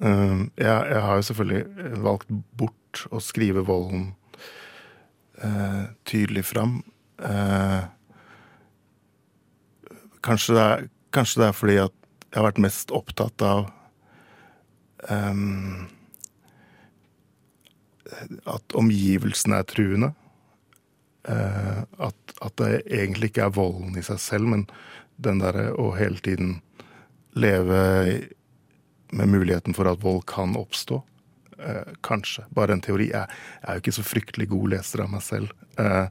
eh, 0.01 0.45
jeg, 0.57 0.79
jeg 0.91 1.03
har 1.07 1.19
jo 1.19 1.27
selvfølgelig 1.29 1.99
valgt 2.05 2.33
bort 2.57 3.05
å 3.11 3.21
skrive 3.23 3.65
volden 3.67 4.13
eh, 5.43 5.83
tydelig 6.09 6.47
fram. 6.49 6.79
Eh, 7.19 7.83
kanskje, 10.25 10.57
det 10.57 10.65
er, 10.65 10.87
kanskje 11.15 11.43
det 11.43 11.49
er 11.49 11.59
fordi 11.59 11.79
at 11.85 11.97
jeg 12.25 12.41
har 12.41 12.49
vært 12.49 12.65
mest 12.65 12.91
opptatt 12.95 13.45
av 13.47 13.69
em, 15.13 15.87
at 18.51 18.77
omgivelsene 18.79 19.61
er 19.61 19.69
truende. 19.71 20.11
Eh, 21.29 21.81
at, 22.09 22.35
at 22.45 22.57
det 22.61 22.83
egentlig 22.91 23.31
ikke 23.33 23.47
er 23.47 23.55
volden 23.57 23.95
i 23.97 24.05
seg 24.05 24.21
selv, 24.21 24.51
men 24.51 24.67
den 25.17 25.41
derre 25.43 25.71
å 25.79 25.93
hele 25.99 26.19
tiden 26.25 26.59
leve 27.35 27.81
med 29.15 29.29
muligheten 29.31 29.75
for 29.75 29.89
at 29.91 30.03
vold 30.03 30.25
kan 30.27 30.57
oppstå. 30.59 31.03
Eh, 31.59 31.95
kanskje. 32.01 32.45
Bare 32.51 32.75
en 32.75 32.83
teori. 32.83 33.11
Jeg, 33.13 33.31
jeg 33.61 33.69
er 33.69 33.79
jo 33.79 33.85
ikke 33.85 33.97
så 33.99 34.07
fryktelig 34.07 34.49
god 34.51 34.75
leser 34.75 35.05
av 35.05 35.13
meg 35.13 35.23
selv 35.25 35.53
eh, 35.81 36.09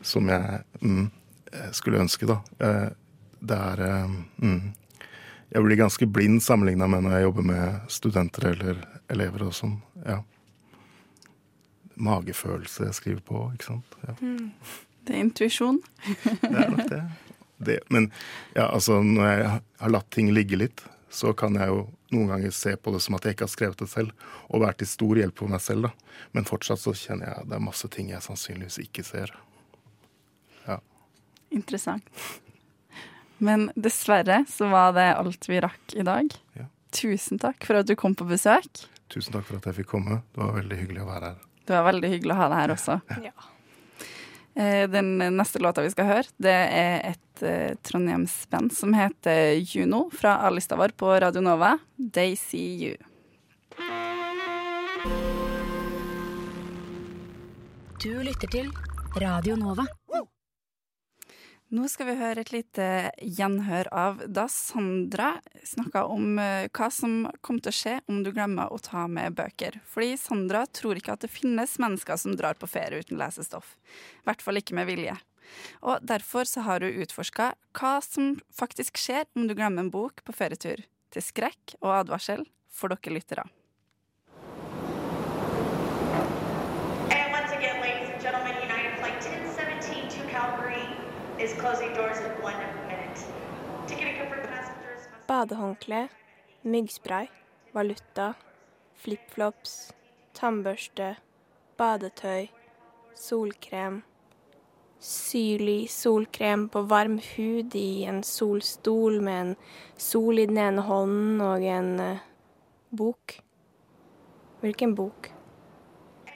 som 0.00 0.28
jeg 0.32 0.62
mm, 0.80 1.04
eh, 1.52 1.70
skulle 1.76 2.00
ønske, 2.02 2.28
da. 2.28 2.40
Eh, 2.64 2.88
det 3.38 3.58
er 3.72 3.84
eh, 3.86 4.16
mm, 4.42 4.72
Jeg 5.52 5.64
blir 5.64 5.80
ganske 5.80 6.06
blind 6.12 6.42
sammenligna 6.44 6.88
med 6.90 7.06
når 7.06 7.16
jeg 7.16 7.28
jobber 7.28 7.46
med 7.52 7.92
studenter 7.92 8.50
eller 8.52 8.82
elever 9.08 9.46
og 9.46 9.54
sånn. 9.56 9.78
Ja. 10.04 10.18
Magefølelse 11.98 12.90
jeg 12.90 12.98
skriver 12.98 13.22
på, 13.24 13.46
ikke 13.54 13.70
sant. 13.70 13.96
Ja. 14.04 14.16
Det 15.08 15.16
er 15.16 15.24
intuisjon. 15.24 15.80
Det 16.42 16.52
er 16.52 16.68
nok 16.74 16.90
det. 16.90 17.02
Det. 17.58 17.80
Men 17.92 18.10
ja, 18.54 18.68
altså, 18.68 19.00
når 19.02 19.28
jeg 19.28 19.50
har 19.82 19.92
latt 19.92 20.10
ting 20.14 20.32
ligge 20.34 20.58
litt, 20.60 20.82
så 21.10 21.32
kan 21.36 21.56
jeg 21.56 21.70
jo 21.72 21.86
noen 22.12 22.32
ganger 22.32 22.52
se 22.54 22.74
på 22.76 22.92
det 22.92 23.00
som 23.04 23.16
at 23.16 23.24
jeg 23.24 23.36
ikke 23.36 23.46
har 23.46 23.52
skrevet 23.52 23.82
det 23.82 23.88
selv, 23.90 24.26
og 24.48 24.64
vært 24.64 24.80
til 24.82 24.90
stor 24.90 25.20
hjelp 25.20 25.40
for 25.42 25.52
meg 25.52 25.62
selv. 25.64 25.88
da. 25.88 26.18
Men 26.36 26.48
fortsatt 26.48 26.82
så 26.82 26.94
kjenner 26.96 27.30
jeg 27.30 27.44
at 27.44 27.50
det 27.50 27.56
er 27.58 27.64
masse 27.64 27.90
ting 27.92 28.12
jeg 28.12 28.24
sannsynligvis 28.24 28.80
ikke 28.84 29.04
ser. 29.06 29.32
Ja. 30.66 30.78
Interessant. 31.54 32.08
Men 33.38 33.68
dessverre 33.78 34.42
så 34.50 34.68
var 34.72 34.94
det 34.96 35.10
alt 35.14 35.48
vi 35.48 35.60
rakk 35.62 35.94
i 35.94 36.04
dag. 36.06 36.32
Ja. 36.58 36.66
Tusen 36.94 37.40
takk 37.40 37.64
for 37.68 37.80
at 37.80 37.88
du 37.88 37.94
kom 37.98 38.16
på 38.18 38.26
besøk. 38.28 38.86
Tusen 39.12 39.32
takk 39.32 39.46
for 39.48 39.60
at 39.60 39.68
jeg 39.68 39.80
fikk 39.82 39.92
komme. 39.92 40.22
Det 40.34 40.42
var 40.42 40.56
veldig 40.58 40.80
hyggelig 40.80 41.04
å 41.04 41.08
være 41.08 41.30
her. 41.30 41.44
Det 41.68 41.76
var 41.76 41.86
veldig 41.90 42.10
hyggelig 42.14 42.34
å 42.34 42.40
ha 42.40 42.48
deg 42.50 42.60
her 42.62 42.74
også. 42.74 42.98
Ja. 43.28 43.48
Eh, 44.58 44.88
Den 44.90 45.18
neste 45.18 45.58
låta 45.62 45.82
vi 45.82 45.90
skal 45.90 46.08
høre, 46.08 46.30
det 46.42 46.54
er 46.54 47.12
et 47.12 47.42
eh, 47.46 47.76
Trondheims-band 47.86 48.72
som 48.74 48.94
heter 48.96 49.54
Juno, 49.62 50.08
fra 50.10 50.40
A-lista 50.48 50.74
vår 50.78 50.96
på 50.98 51.12
Radio 51.22 51.42
Nova. 51.44 51.76
They 51.96 52.34
See 52.36 52.88
You. 52.88 52.96
Du 58.02 58.10
lytter 58.22 58.50
til 58.50 58.72
Radio 59.22 59.54
Nova. 59.58 59.86
Nå 61.68 61.84
skal 61.92 62.06
vi 62.08 62.14
høre 62.16 62.40
et 62.40 62.50
lite 62.54 62.84
gjenhør 63.20 63.90
av 63.92 64.22
da 64.24 64.46
Sandra 64.48 65.34
snakka 65.68 66.06
om 66.08 66.38
eh, 66.40 66.70
hva 66.72 66.88
som 66.88 67.26
kommer 67.44 67.60
til 67.66 67.74
å 67.74 67.76
skje 67.76 67.96
om 68.08 68.22
du 68.24 68.30
glemmer 68.32 68.72
å 68.72 68.78
ta 68.80 69.02
med 69.04 69.36
bøker. 69.36 69.76
Fordi 69.84 70.14
Sandra 70.16 70.62
tror 70.64 70.96
ikke 70.96 71.18
at 71.18 71.26
det 71.26 71.32
finnes 71.32 71.76
mennesker 71.76 72.16
som 72.16 72.38
drar 72.40 72.56
på 72.56 72.70
ferie 72.72 73.04
uten 73.04 73.20
lesestoff. 73.20 73.74
I 74.24 74.30
hvert 74.30 74.46
fall 74.46 74.62
ikke 74.62 74.78
med 74.80 74.88
vilje. 74.88 75.18
Og 75.84 76.00
derfor 76.08 76.48
så 76.48 76.64
har 76.64 76.80
hun 76.80 77.04
utforska 77.04 77.52
hva 77.76 77.94
som 78.04 78.38
faktisk 78.48 78.96
skjer 79.04 79.28
om 79.36 79.44
du 79.44 79.52
glemmer 79.52 79.84
en 79.84 79.92
bok 79.92 80.24
på 80.24 80.36
ferietur. 80.40 80.80
Til 81.12 81.24
skrekk 81.24 81.76
og 81.82 81.98
advarsel 82.00 82.48
for 82.72 82.96
dere 82.96 83.18
lyttere. 83.20 83.44
Badehåndkle, 95.26 96.08
myggspray, 96.62 97.28
valuta, 97.72 98.32
flipflops, 98.98 99.92
tannbørste, 100.34 101.12
badetøy, 101.78 102.48
solkrem. 103.14 104.00
Syrlig 104.98 105.90
solkrem 105.94 106.64
på 106.74 106.82
varm 106.90 107.20
hud 107.22 107.76
i 107.78 108.02
en 108.10 108.24
solstol 108.26 109.20
med 109.22 109.40
en 109.40 109.52
sol 109.94 110.40
i 110.42 110.46
den 110.50 110.58
ene 110.58 110.82
hånden 110.88 111.44
og 111.44 111.62
en 111.62 111.92
eh, 112.02 112.24
bok. 112.90 113.36
Hvilken 114.64 114.96
bok? 114.98 115.30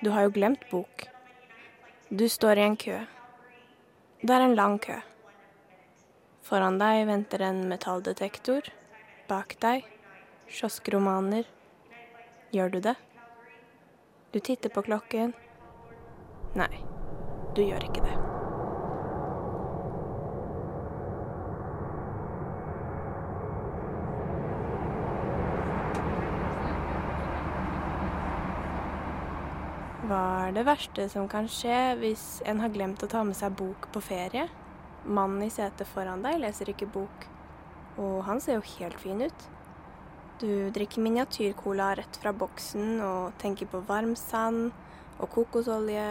Du 0.04 0.12
har 0.14 0.28
jo 0.28 0.36
glemt 0.38 0.62
bok. 0.70 1.08
Du 2.06 2.28
står 2.28 2.62
i 2.62 2.68
en 2.68 2.78
kø. 2.78 3.00
Det 4.22 4.30
er 4.30 4.44
en 4.44 4.54
lang 4.54 4.76
kø. 4.78 4.94
Foran 6.46 6.76
deg 6.78 7.08
venter 7.08 7.42
en 7.42 7.64
metalldetektor. 7.66 8.68
Bak 9.26 9.56
deg 9.64 9.82
kioskromaner. 10.46 11.48
Gjør 12.54 12.70
du 12.70 12.78
det? 12.86 12.94
Du 14.30 14.38
titter 14.38 14.70
på 14.70 14.86
klokken. 14.86 15.34
Nei, 16.54 16.70
du 17.56 17.64
gjør 17.66 17.88
ikke 17.88 18.06
det. 18.06 18.31
Hva 30.02 30.48
er 30.48 30.54
det 30.56 30.64
verste 30.66 31.04
som 31.06 31.28
kan 31.30 31.46
skje 31.46 31.92
hvis 32.00 32.40
en 32.50 32.58
har 32.58 32.72
glemt 32.74 33.04
å 33.06 33.08
ta 33.10 33.20
med 33.22 33.36
seg 33.38 33.54
bok 33.54 33.86
på 33.94 34.00
ferie? 34.02 34.48
Mannen 35.06 35.44
i 35.46 35.50
setet 35.54 35.86
foran 35.86 36.24
deg 36.24 36.40
leser 36.42 36.72
ikke 36.72 36.88
bok, 36.90 37.28
og 38.02 38.24
han 38.26 38.42
ser 38.42 38.58
jo 38.58 38.64
helt 38.80 38.98
fin 38.98 39.22
ut. 39.22 39.46
Du 40.42 40.72
drikker 40.74 41.06
miniatyrcola 41.06 41.92
rett 42.00 42.18
fra 42.18 42.34
boksen 42.34 42.98
og 43.06 43.38
tenker 43.38 43.70
på 43.70 43.84
varm 43.86 44.16
sand 44.18 44.72
og 45.22 45.30
kokosolje 45.36 46.06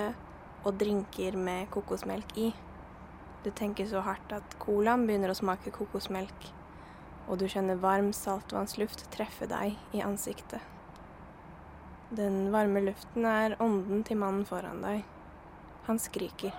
og 0.64 0.80
drinker 0.80 1.36
med 1.36 1.68
kokosmelk 1.76 2.32
i. 2.40 2.54
Du 3.44 3.52
tenker 3.52 3.92
så 3.92 4.08
hardt 4.08 4.32
at 4.40 4.60
colaen 4.64 5.04
begynner 5.04 5.36
å 5.36 5.42
smake 5.44 5.76
kokosmelk, 5.76 6.54
og 7.28 7.44
du 7.44 7.50
kjenner 7.52 7.84
varm 7.84 8.14
saltvannsluft 8.16 9.10
treffe 9.12 9.52
deg 9.52 9.76
i 9.92 10.06
ansiktet. 10.06 10.64
Den 12.12 12.52
varme 12.52 12.82
luften 12.84 13.24
er 13.24 13.54
ånden 13.64 14.02
til 14.04 14.18
mannen 14.20 14.44
foran 14.44 14.82
deg. 14.84 15.06
Han 15.86 16.00
skriker. 16.00 16.52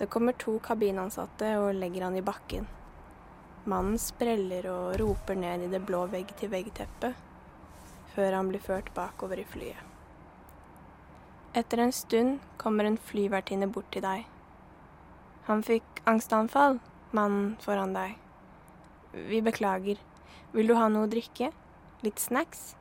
Det 0.00 0.08
kommer 0.10 0.34
to 0.34 0.56
kabinansatte 0.58 1.52
og 1.60 1.76
legger 1.78 2.08
han 2.08 2.16
i 2.18 2.24
bakken. 2.26 2.66
Mannen 3.70 4.00
spreller 4.02 4.66
og 4.66 4.96
roper 4.98 5.38
ned 5.38 5.68
i 5.68 5.70
det 5.70 5.78
blå 5.86 6.00
vegg-til-vegg-teppet, 6.10 7.14
før 8.16 8.38
han 8.40 8.50
blir 8.50 8.66
ført 8.66 8.90
bakover 8.98 9.38
i 9.38 9.46
flyet. 9.46 9.78
Etter 11.54 11.86
en 11.86 11.94
stund 11.94 12.42
kommer 12.58 12.90
en 12.90 12.98
flyvertinne 12.98 13.70
bort 13.70 13.92
til 13.94 14.02
deg. 14.02 14.26
Han 15.46 15.62
fikk 15.62 16.02
angstanfall, 16.10 16.80
mannen 17.14 17.54
foran 17.62 17.94
deg. 17.94 18.18
Vi 19.14 19.38
beklager. 19.38 20.02
Vil 20.50 20.66
du 20.66 20.74
ha 20.74 20.90
noe 20.90 21.06
å 21.06 21.14
drikke? 21.14 21.54
Litt 22.02 22.18
snacks? 22.18 22.72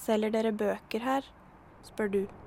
Selger 0.00 0.30
dere 0.32 0.52
bøker 0.52 1.02
her? 1.04 1.26
spør 1.84 2.08
du. 2.08 2.39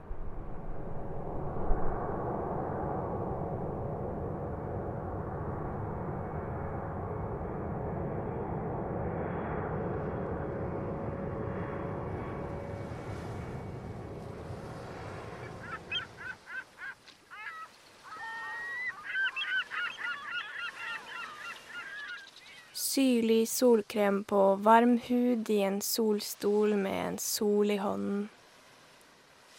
Syrlig 22.94 23.50
solkrem 23.50 24.24
på 24.24 24.56
varm 24.56 25.00
hud 25.08 25.50
i 25.50 25.62
en 25.66 25.80
solstol 25.82 26.76
med 26.78 26.98
en 27.08 27.16
sol 27.18 27.72
i 27.72 27.78
hånden. 27.82 28.28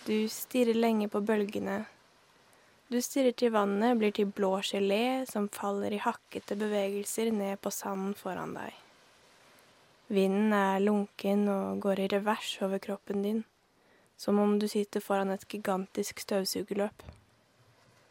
Du 0.06 0.28
stirrer 0.30 0.76
lenge 0.78 1.08
på 1.10 1.18
bølgene. 1.20 1.80
Du 2.92 3.00
stirrer 3.02 3.34
til 3.34 3.50
vannet 3.56 3.98
blir 3.98 4.14
til 4.14 4.30
blå 4.30 4.52
gelé 4.68 5.24
som 5.26 5.48
faller 5.50 5.96
i 5.96 5.98
hakkete 6.04 6.54
bevegelser 6.60 7.32
ned 7.34 7.58
på 7.64 7.72
sanden 7.74 8.14
foran 8.14 8.54
deg. 8.54 8.76
Vinden 10.14 10.54
er 10.54 10.84
lunken 10.84 11.48
og 11.50 11.82
går 11.82 12.04
i 12.04 12.10
revers 12.14 12.52
over 12.62 12.78
kroppen 12.86 13.26
din, 13.26 13.40
som 14.16 14.38
om 14.38 14.60
du 14.62 14.68
sitter 14.70 15.02
foran 15.02 15.34
et 15.34 15.48
gigantisk 15.50 16.22
støvsugerløp. 16.22 17.02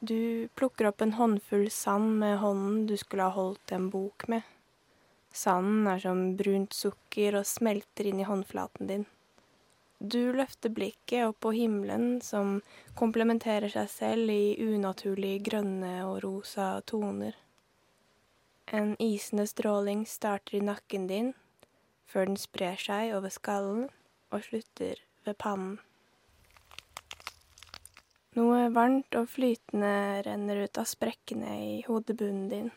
Du 0.03 0.49
plukker 0.59 0.91
opp 0.91 1.05
en 1.05 1.15
håndfull 1.15 1.69
sand 1.71 2.17
med 2.19 2.41
hånden 2.43 2.89
du 2.91 2.97
skulle 2.99 3.29
ha 3.29 3.37
holdt 3.39 3.71
en 3.71 3.87
bok 3.93 4.27
med. 4.27 4.43
Sanden 5.33 5.87
er 5.89 5.99
som 5.99 6.19
brunt 6.37 6.75
sukker 6.77 7.39
og 7.39 7.47
smelter 7.49 8.05
inn 8.05 8.21
i 8.21 8.27
håndflaten 8.27 8.89
din. 8.91 9.05
Du 9.97 10.33
løfter 10.35 10.69
blikket 10.69 11.25
opp 11.25 11.39
på 11.45 11.53
himmelen, 11.55 12.19
som 12.21 12.59
komplementerer 12.99 13.71
seg 13.71 13.87
selv 13.89 14.33
i 14.33 14.53
unaturlig 14.61 15.37
grønne 15.47 15.95
og 16.05 16.19
rosa 16.25 16.67
toner. 16.85 17.37
En 18.67 18.93
isende 19.01 19.47
stråling 19.47 20.03
starter 20.05 20.59
i 20.59 20.61
nakken 20.67 21.07
din, 21.07 21.33
før 22.05 22.29
den 22.29 22.37
sprer 22.37 22.77
seg 22.77 23.15
over 23.17 23.33
skallen 23.33 23.87
og 24.29 24.45
slutter 24.45 25.01
ved 25.25 25.39
pannen. 25.39 25.79
Noe 28.37 28.69
varmt 28.73 29.13
og 29.17 29.27
flytende 29.29 30.23
renner 30.25 30.63
ut 30.65 30.77
av 30.81 30.87
sprekkene 30.89 31.57
i 31.63 31.75
hodebunnen 31.87 32.47
din. 32.49 32.71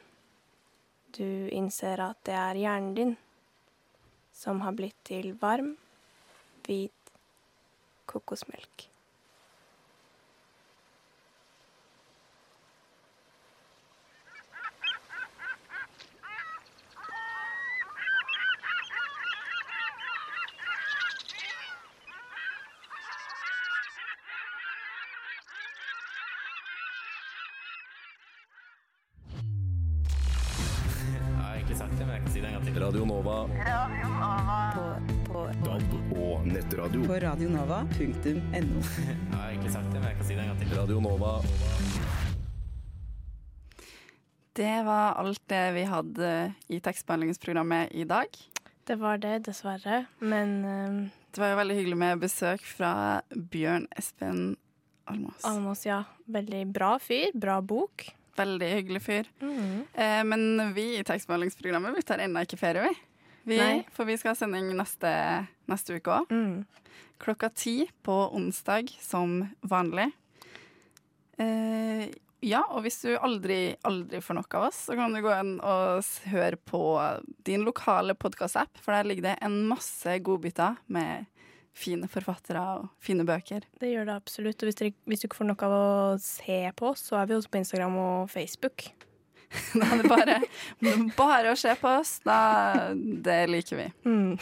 Du 1.17 1.49
innser 1.49 2.01
at 2.05 2.19
det 2.29 2.35
er 2.37 2.59
hjernen 2.61 2.95
din 2.97 3.15
som 4.37 4.61
har 4.61 4.75
blitt 4.77 4.99
til 5.09 5.31
varm, 5.41 5.73
hvit 6.67 7.13
kokosmelk. 8.11 8.91
radionova.no. 37.37 38.81
Jeg 39.31 39.37
har 39.37 39.51
egentlig 39.51 39.71
sagt 39.75 39.91
det, 39.93 39.99
men 40.01 40.09
jeg 40.09 40.17
kan 40.17 40.25
si 40.25 40.37
det 40.37 40.41
en 40.41 40.47
gang 40.49 40.61
til. 40.61 40.71
Radio 40.73 41.01
Nova. 41.05 41.33
Det 44.57 44.77
var 44.87 45.19
alt 45.21 45.43
det 45.53 45.65
vi 45.77 45.83
hadde 45.85 46.31
i 46.73 46.79
tekstbehandlingsprogrammet 46.81 47.93
i 47.93 48.07
dag. 48.09 48.39
Det 48.89 48.97
var 48.97 49.21
det, 49.21 49.35
dessverre. 49.51 50.07
Men 50.25 50.55
um, 50.65 50.97
Det 51.29 51.43
var 51.43 51.53
jo 51.53 51.59
veldig 51.59 51.77
hyggelig 51.77 51.99
med 52.07 52.23
besøk 52.25 52.65
fra 52.65 52.95
Bjørn 53.29 53.85
Espen 53.93 54.57
Almås. 55.05 55.45
Almås, 55.45 55.85
ja. 55.85 56.01
Veldig 56.25 56.63
bra 56.73 56.95
fyr. 56.97 57.37
Bra 57.37 57.59
bok. 57.61 58.07
Veldig 58.41 58.73
hyggelig 58.79 59.03
fyr. 59.05 59.29
Mhm. 59.45 59.85
Eh, 59.93 60.23
men 60.25 60.73
vi 60.73 60.87
i 60.97 61.05
tekstbehandlingsprogrammet 61.05 62.01
vi 62.01 62.07
tar 62.09 62.25
ennå 62.25 62.49
ikke 62.49 62.63
ferie, 62.65 62.89
vi. 62.89 63.61
vi 63.61 63.61
for 63.93 64.09
vi 64.09 64.17
skal 64.17 64.33
ha 64.33 64.41
sending 64.41 64.73
neste, 64.81 65.13
neste 65.69 66.01
uke 66.01 66.17
òg. 66.23 66.33
Mm. 66.33 66.65
Klokka 67.23 67.51
ti 67.55 67.79
på 68.05 68.17
onsdag 68.37 68.93
som 69.01 69.41
vanlig. 69.65 70.11
Eh, 71.39 72.09
ja, 72.45 72.61
og 72.69 72.85
hvis 72.85 73.01
du 73.05 73.15
aldri, 73.17 73.77
aldri 73.89 74.21
får 74.23 74.37
nok 74.39 74.59
av 74.59 74.67
oss, 74.69 74.83
så 74.89 74.97
kan 74.99 75.15
du 75.15 75.23
gå 75.25 75.33
inn 75.33 75.57
og 75.65 76.05
høre 76.31 76.59
på 76.69 76.83
din 77.49 77.65
lokale 77.67 78.15
podkastapp, 78.15 78.77
for 78.85 78.93
der 78.95 79.09
ligger 79.09 79.31
det 79.31 79.39
en 79.47 79.63
masse 79.71 80.19
godbiter 80.25 80.77
med 80.93 81.27
fine 81.77 82.09
forfattere 82.09 82.63
og 82.77 82.87
fine 83.05 83.25
bøker. 83.29 83.67
Det 83.81 83.91
gjør 83.91 84.09
det 84.09 84.15
absolutt. 84.17 84.63
Og 84.63 84.71
hvis, 84.71 84.79
dere, 84.79 84.95
hvis 85.09 85.23
du 85.23 85.29
ikke 85.29 85.41
får 85.41 85.51
noe 85.51 85.67
av 85.67 85.75
å 85.77 85.89
se 86.23 86.61
på 86.77 86.93
oss, 86.93 87.05
så 87.09 87.21
er 87.21 87.29
vi 87.29 87.37
også 87.37 87.53
på 87.53 87.61
Instagram 87.63 87.99
og 88.05 88.33
Facebook. 88.33 88.89
Da 89.79 89.87
er 89.87 90.01
det 90.03 90.09
bare, 90.11 90.41
bare 91.17 91.53
å 91.53 91.59
se 91.59 91.73
på 91.79 91.91
oss. 92.01 92.19
Da, 92.27 92.39
det 92.95 93.39
liker 93.49 93.79
vi. 93.79 93.87
Mm. 94.09 94.35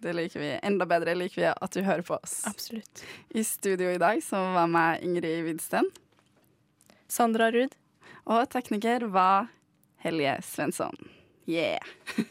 Det 0.00 0.12
liker 0.16 0.40
vi. 0.40 0.58
Enda 0.62 0.86
bedre 0.88 1.14
liker 1.14 1.42
vi 1.42 1.48
at 1.52 1.74
du 1.76 1.82
hører 1.84 2.02
på 2.02 2.16
oss. 2.16 2.40
Absolutt. 2.48 3.02
I 3.36 3.44
studio 3.44 3.90
i 3.92 3.98
dag 4.00 4.22
så 4.24 4.40
var 4.54 4.70
meg 4.72 5.04
Ingrid 5.04 5.44
Widsten. 5.44 5.90
Sandra 7.10 7.50
Ruud. 7.52 7.74
Og 8.30 8.46
tekniker 8.52 9.04
var 9.12 9.50
Helje 10.00 10.38
Svensson. 10.46 10.96
Yeah! 11.44 11.84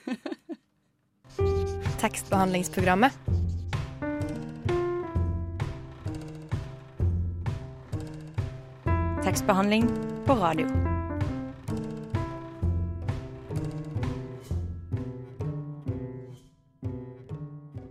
Tekstbehandlingsprogrammet. 2.01 3.13
Tekstbehandling 9.23 9.89
på 10.25 10.33
radio. 10.33 10.98